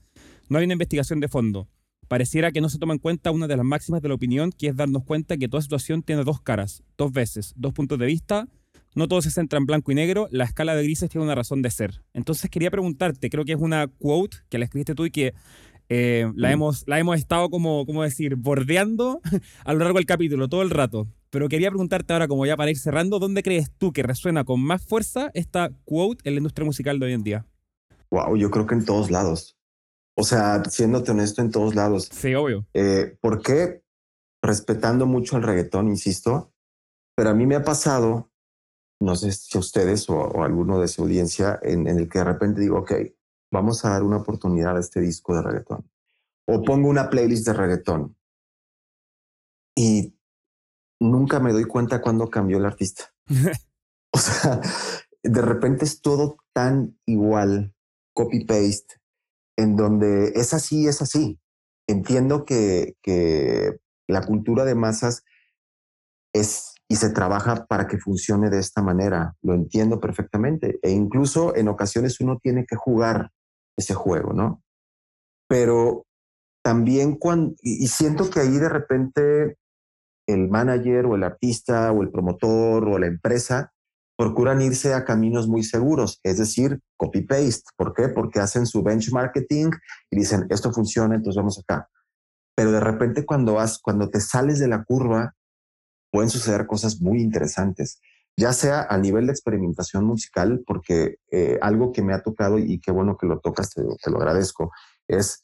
[0.50, 1.70] No hay una investigación de fondo
[2.14, 4.68] pareciera que no se toma en cuenta una de las máximas de la opinión, que
[4.68, 8.48] es darnos cuenta que toda situación tiene dos caras, dos veces, dos puntos de vista.
[8.94, 11.64] No todo se centra en blanco y negro, la escala de grises tiene una razón
[11.64, 12.04] de ser.
[12.14, 15.34] Entonces quería preguntarte, creo que es una quote que la escribiste tú y que
[15.90, 19.20] eh, la, hemos, la hemos estado como, como decir, bordeando
[19.66, 21.08] a lo largo del capítulo, todo el rato.
[21.34, 24.64] Pero quería preguntarte ahora, como ya para ir cerrando, ¿dónde crees tú que resuena con
[24.64, 27.48] más fuerza esta quote en la industria musical de hoy en día?
[28.12, 29.58] Wow, yo creo que en todos lados.
[30.16, 32.08] O sea, siéndote honesto en todos lados.
[32.14, 32.68] Sí, obvio.
[32.76, 33.82] Eh, ¿Por qué?
[34.44, 36.54] Respetando mucho el reggaetón, insisto,
[37.16, 38.30] pero a mí me ha pasado,
[39.02, 42.20] no sé si a ustedes o, o alguno de su audiencia, en, en, el que
[42.20, 42.92] de repente digo, ok,
[43.52, 45.90] vamos a dar una oportunidad a este disco de reggaetón.
[46.46, 48.16] O pongo una playlist de reggaetón.
[49.76, 50.14] Y
[51.04, 53.14] nunca me doy cuenta cuándo cambió el artista.
[54.12, 54.62] o sea,
[55.24, 57.74] de repente es todo tan igual,
[58.14, 58.96] copy-paste,
[59.58, 61.40] en donde es así, es así.
[61.88, 63.78] Entiendo que, que
[64.08, 65.24] la cultura de masas
[66.34, 69.36] es y se trabaja para que funcione de esta manera.
[69.42, 70.80] Lo entiendo perfectamente.
[70.84, 73.32] E incluso en ocasiones uno tiene que jugar
[73.78, 74.62] ese juego, ¿no?
[75.48, 76.06] Pero
[76.64, 79.58] también cuando, y siento que ahí de repente
[80.28, 83.74] el manager o el artista o el promotor o la empresa
[84.18, 87.64] procuran irse a caminos muy seguros, es decir, copy-paste.
[87.76, 88.10] ¿Por qué?
[88.10, 89.72] Porque hacen su benchmarking
[90.12, 91.90] y dicen, esto funciona, entonces vamos acá.
[92.56, 95.36] Pero de repente cuando, vas, cuando te sales de la curva,
[96.12, 98.00] pueden suceder cosas muy interesantes,
[98.38, 102.80] ya sea a nivel de experimentación musical, porque eh, algo que me ha tocado y
[102.80, 104.72] qué bueno que lo tocas, te, lo agradezco,
[105.08, 105.44] es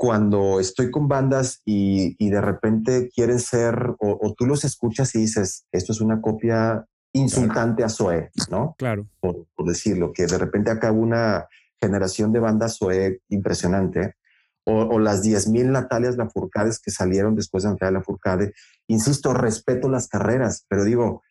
[0.00, 5.66] cuando estoy con bandas y, de repente quieren ser, o, tú los escuchas y dices,
[5.72, 8.74] esto es una copia insultante a Zoe, ¿no?
[8.78, 9.06] Claro.
[9.20, 11.46] Por, por decirlo, que de repente acaba una
[11.78, 14.14] generación de bandas Zoe impresionante
[14.64, 18.54] o, las 10.000 Natalias Lafourcades que salieron después de Natalia Lafourcade.
[18.86, 21.22] Insisto, respeto las carreras, pero digo,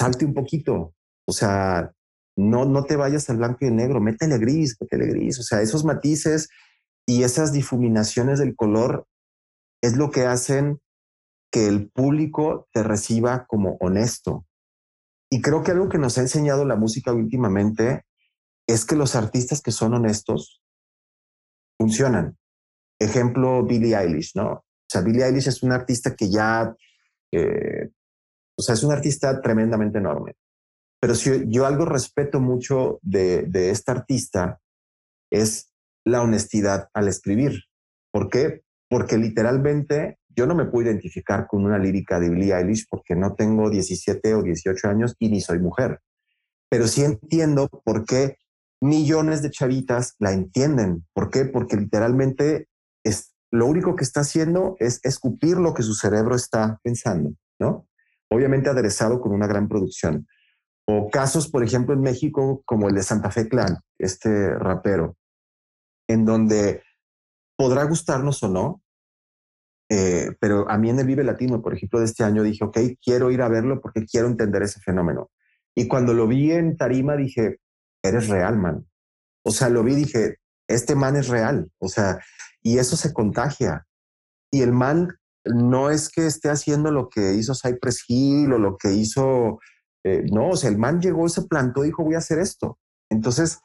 [0.00, 0.94] salte un poquito.
[1.26, 1.90] O sea,
[2.36, 5.40] no, no te vayas al blanco y el negro, métele gris, métele gris.
[5.40, 6.48] O sea, esos matices
[7.08, 9.06] y esas difuminaciones del color
[9.82, 10.78] es lo que hacen
[11.50, 14.44] que el público te reciba como honesto.
[15.30, 18.04] Y creo que algo que nos ha enseñado la música últimamente
[18.66, 20.62] es que los artistas que son honestos
[21.78, 22.36] funcionan.
[23.00, 24.52] Ejemplo, Billie Eilish, ¿no?
[24.52, 26.76] O sea, Billie Eilish es una artista que ya,
[27.32, 27.88] eh,
[28.54, 30.36] o sea, es una artista tremendamente enorme.
[31.00, 34.60] Pero si yo, algo respeto mucho de, de esta artista
[35.30, 35.67] es
[36.10, 37.62] la honestidad al escribir.
[38.10, 38.62] ¿Por qué?
[38.88, 43.34] Porque literalmente yo no me puedo identificar con una lírica de Billie Eilish porque no
[43.34, 46.00] tengo 17 o 18 años y ni soy mujer.
[46.70, 48.36] Pero sí entiendo por qué
[48.80, 51.04] millones de chavitas la entienden.
[51.12, 51.44] ¿Por qué?
[51.44, 52.68] Porque literalmente
[53.02, 57.88] es, lo único que está haciendo es escupir lo que su cerebro está pensando, ¿no?
[58.30, 60.26] Obviamente aderezado con una gran producción.
[60.86, 65.17] O casos, por ejemplo, en México, como el de Santa Fe Clan, este rapero,
[66.08, 66.82] en donde
[67.56, 68.82] podrá gustarnos o no,
[69.90, 72.78] eh, pero a mí en el Vive Latino, por ejemplo, de este año dije, ok,
[73.02, 75.30] quiero ir a verlo porque quiero entender ese fenómeno.
[75.74, 77.60] Y cuando lo vi en Tarima dije,
[78.02, 78.86] eres real, man.
[79.44, 80.38] O sea, lo vi dije,
[80.68, 81.70] este man es real.
[81.78, 82.18] O sea,
[82.62, 83.86] y eso se contagia.
[84.50, 85.08] Y el man
[85.44, 89.58] no es que esté haciendo lo que hizo Cypress Hill o lo que hizo,
[90.04, 92.78] eh, no, o sea, el man llegó, se plantó, dijo, voy a hacer esto.
[93.10, 93.60] Entonces,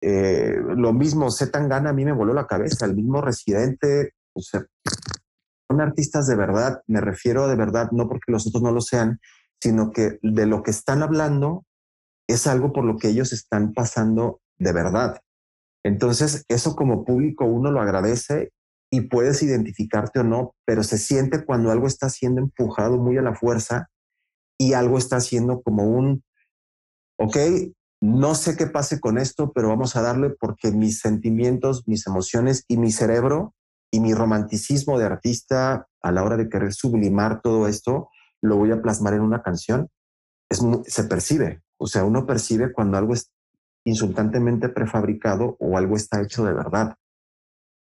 [0.00, 4.64] eh, lo mismo, Zetangana a mí me voló la cabeza, el mismo residente, o sea,
[5.68, 9.20] son artistas de verdad, me refiero de verdad, no porque los otros no lo sean,
[9.60, 11.64] sino que de lo que están hablando
[12.28, 15.20] es algo por lo que ellos están pasando de verdad.
[15.84, 18.52] Entonces, eso como público uno lo agradece
[18.90, 23.22] y puedes identificarte o no, pero se siente cuando algo está siendo empujado muy a
[23.22, 23.88] la fuerza
[24.58, 26.24] y algo está haciendo como un,
[27.18, 27.36] ok,
[28.00, 32.64] no sé qué pase con esto, pero vamos a darle porque mis sentimientos, mis emociones
[32.68, 33.54] y mi cerebro
[33.90, 38.10] y mi romanticismo de artista a la hora de querer sublimar todo esto,
[38.42, 39.88] lo voy a plasmar en una canción.
[40.50, 43.32] Es, se percibe, o sea, uno percibe cuando algo es
[43.84, 46.96] insultantemente prefabricado o algo está hecho de verdad.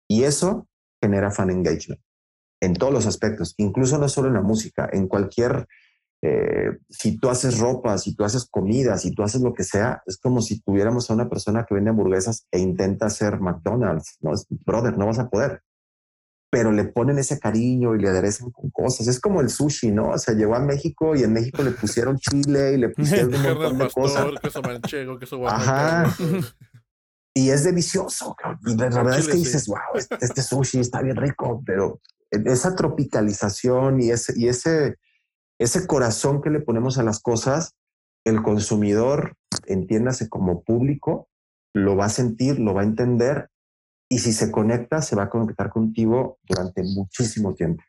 [0.09, 0.69] Y eso
[1.01, 2.01] genera fan engagement
[2.61, 5.69] en todos los aspectos, incluso no solo en la música, en cualquier,
[6.23, 10.03] eh, si tú haces ropa, si tú haces comida, si tú haces lo que sea,
[10.07, 14.33] es como si tuviéramos a una persona que vende hamburguesas e intenta hacer McDonald's, no,
[14.65, 15.63] brother, no vas a poder
[16.51, 19.07] pero le ponen ese cariño y le aderezan con cosas.
[19.07, 20.11] Es como el sushi, ¿no?
[20.11, 23.43] O sea, llegó a México y en México le pusieron chile y le pusieron un
[23.43, 24.27] montón de cosas.
[24.41, 26.15] Queso manchego, queso Ajá.
[27.35, 28.35] Y es delicioso.
[28.67, 32.01] Y la verdad es que dices, wow, este, este, sushi está bien rico, pero
[32.31, 34.97] esa tropicalización y ese, y ese,
[35.59, 37.75] ese corazón que le ponemos a las cosas,
[38.25, 39.35] el consumidor,
[39.67, 41.29] entiéndase como público,
[41.75, 43.51] lo va a sentir, lo va a entender
[44.11, 47.83] y si se conecta, se va a conectar contigo durante muchísimo tiempo.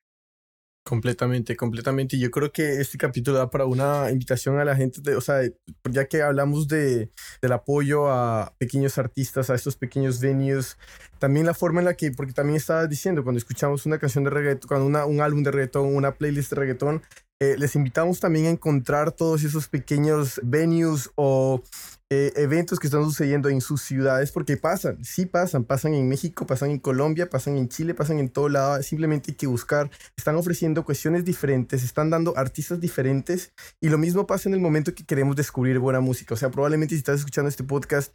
[0.86, 2.18] Completamente, completamente.
[2.18, 5.42] Yo creo que este capítulo da para una invitación a la gente, de, o sea,
[5.90, 7.12] ya que hablamos de,
[7.42, 10.78] del apoyo a pequeños artistas, a estos pequeños venues,
[11.20, 14.32] también la forma en la que, porque también estabas diciendo, cuando escuchamos una canción de
[14.32, 17.04] reggaetón, cuando una, un álbum de reggaetón, una playlist de reggaetón,
[17.42, 21.62] eh, les invitamos también a encontrar todos esos pequeños venues o
[22.10, 26.46] eh, eventos que están sucediendo en sus ciudades, porque pasan, sí pasan, pasan en México,
[26.46, 30.36] pasan en Colombia, pasan en Chile, pasan en todo lado, simplemente hay que buscar, están
[30.36, 35.06] ofreciendo cuestiones diferentes, están dando artistas diferentes y lo mismo pasa en el momento que
[35.06, 38.14] queremos descubrir buena música, o sea, probablemente si estás escuchando este podcast,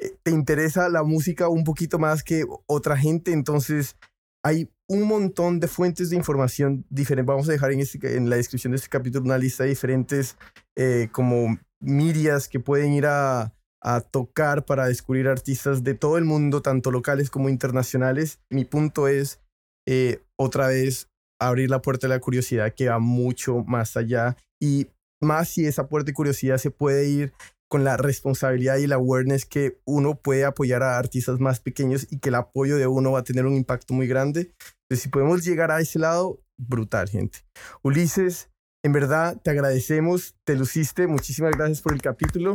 [0.00, 3.96] eh, te interesa la música un poquito más que otra gente, entonces
[4.42, 7.26] hay un montón de fuentes de información diferentes.
[7.26, 10.36] Vamos a dejar en, este, la descripción de este capítulo una lista de diferentes
[10.76, 16.24] eh, como medias que pueden ir a, a, tocar para descubrir artistas de todo el
[16.24, 18.40] mundo, tanto locales como internacionales.
[18.50, 19.40] Mi punto es,
[19.86, 21.08] eh, otra vez,
[21.40, 24.36] abrir la puerta de la curiosidad que va mucho más allá.
[24.60, 24.88] Y
[25.20, 27.32] más si esa puerta de curiosidad se puede ir
[27.74, 32.20] con la responsabilidad y la awareness que uno puede apoyar a artistas más pequeños y
[32.20, 34.52] que el apoyo de uno va a tener un impacto muy grande.
[34.84, 37.40] Entonces, si podemos llegar a ese lado, brutal, gente.
[37.82, 38.48] Ulises,
[38.84, 42.54] en verdad, te agradecemos, te luciste, muchísimas gracias por el capítulo.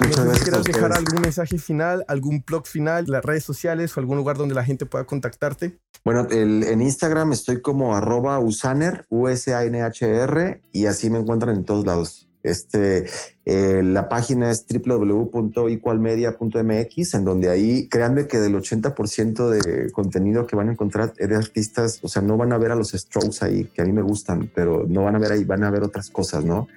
[0.00, 3.24] Muchas no sé si gracias a quieras dejar algún mensaje final, algún blog final, las
[3.24, 5.78] redes sociales o algún lugar donde la gente pueda contactarte.
[6.04, 11.86] Bueno, el- en Instagram estoy como arroba usaner, U-S-A-N-H-R, y así me encuentran en todos
[11.86, 12.26] lados.
[12.42, 13.04] Este,
[13.44, 20.56] eh, la página es www.equalmedia.mx, en donde ahí, créanme que del 80% de contenido que
[20.56, 23.44] van a encontrar es de artistas, o sea, no van a ver a los strokes
[23.44, 25.82] ahí, que a mí me gustan, pero no van a ver ahí, van a ver
[25.82, 26.68] otras cosas, ¿no?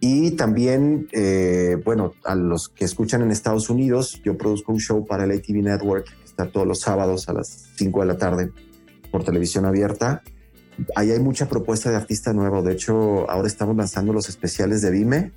[0.00, 5.04] Y también, eh, bueno, a los que escuchan en Estados Unidos, yo produzco un show
[5.04, 8.52] para el ATV Network, que está todos los sábados a las 5 de la tarde
[9.10, 10.22] por televisión abierta.
[10.94, 12.62] Ahí hay mucha propuesta de artista nuevo.
[12.62, 15.32] De hecho, ahora estamos lanzando los especiales de Vime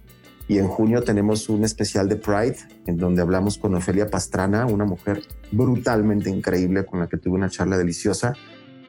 [0.48, 4.86] y en junio tenemos un especial de Pride en donde hablamos con Ofelia Pastrana, una
[4.86, 5.22] mujer
[5.52, 8.34] brutalmente increíble con la que tuve una charla deliciosa.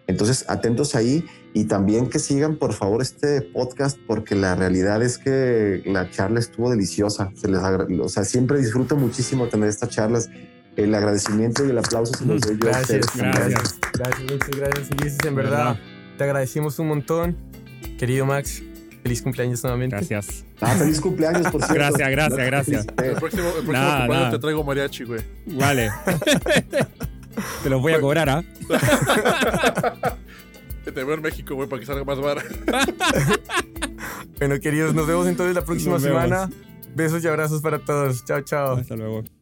[0.09, 1.25] Entonces, atentos ahí
[1.55, 6.41] y también que sigan, por favor, este podcast porque la realidad es que la charla
[6.41, 7.31] estuvo deliciosa.
[7.35, 10.29] Se les o sea, siempre disfruto muchísimo tener estas charlas.
[10.75, 13.35] El agradecimiento y el aplauso se los doy yo a Gracias, ustedes.
[13.35, 13.79] gracias.
[13.93, 15.19] Gracias, muchas gracias, Ulises.
[15.27, 15.77] En verdad,
[16.17, 17.37] te agradecemos un montón.
[17.99, 18.63] Querido Max,
[19.03, 19.97] feliz cumpleaños nuevamente.
[19.97, 20.45] Gracias.
[20.61, 21.75] Ah, feliz cumpleaños, por cierto.
[21.75, 22.87] Gracias, gracias, No gracias.
[22.87, 23.09] felicité.
[23.09, 24.31] El próximo, el próximo Nada, cumpleaños nada.
[24.31, 25.21] te traigo mariachi, güey.
[25.47, 25.91] Vale.
[27.63, 28.45] Te los voy a cobrar, ¿ah?
[30.85, 32.49] Que te veo en México, güey, para que salga más barato.
[34.39, 36.51] Bueno, queridos, nos vemos entonces la próxima semana.
[36.95, 38.25] Besos y abrazos para todos.
[38.25, 38.77] Chao, chao.
[38.77, 39.42] Hasta luego.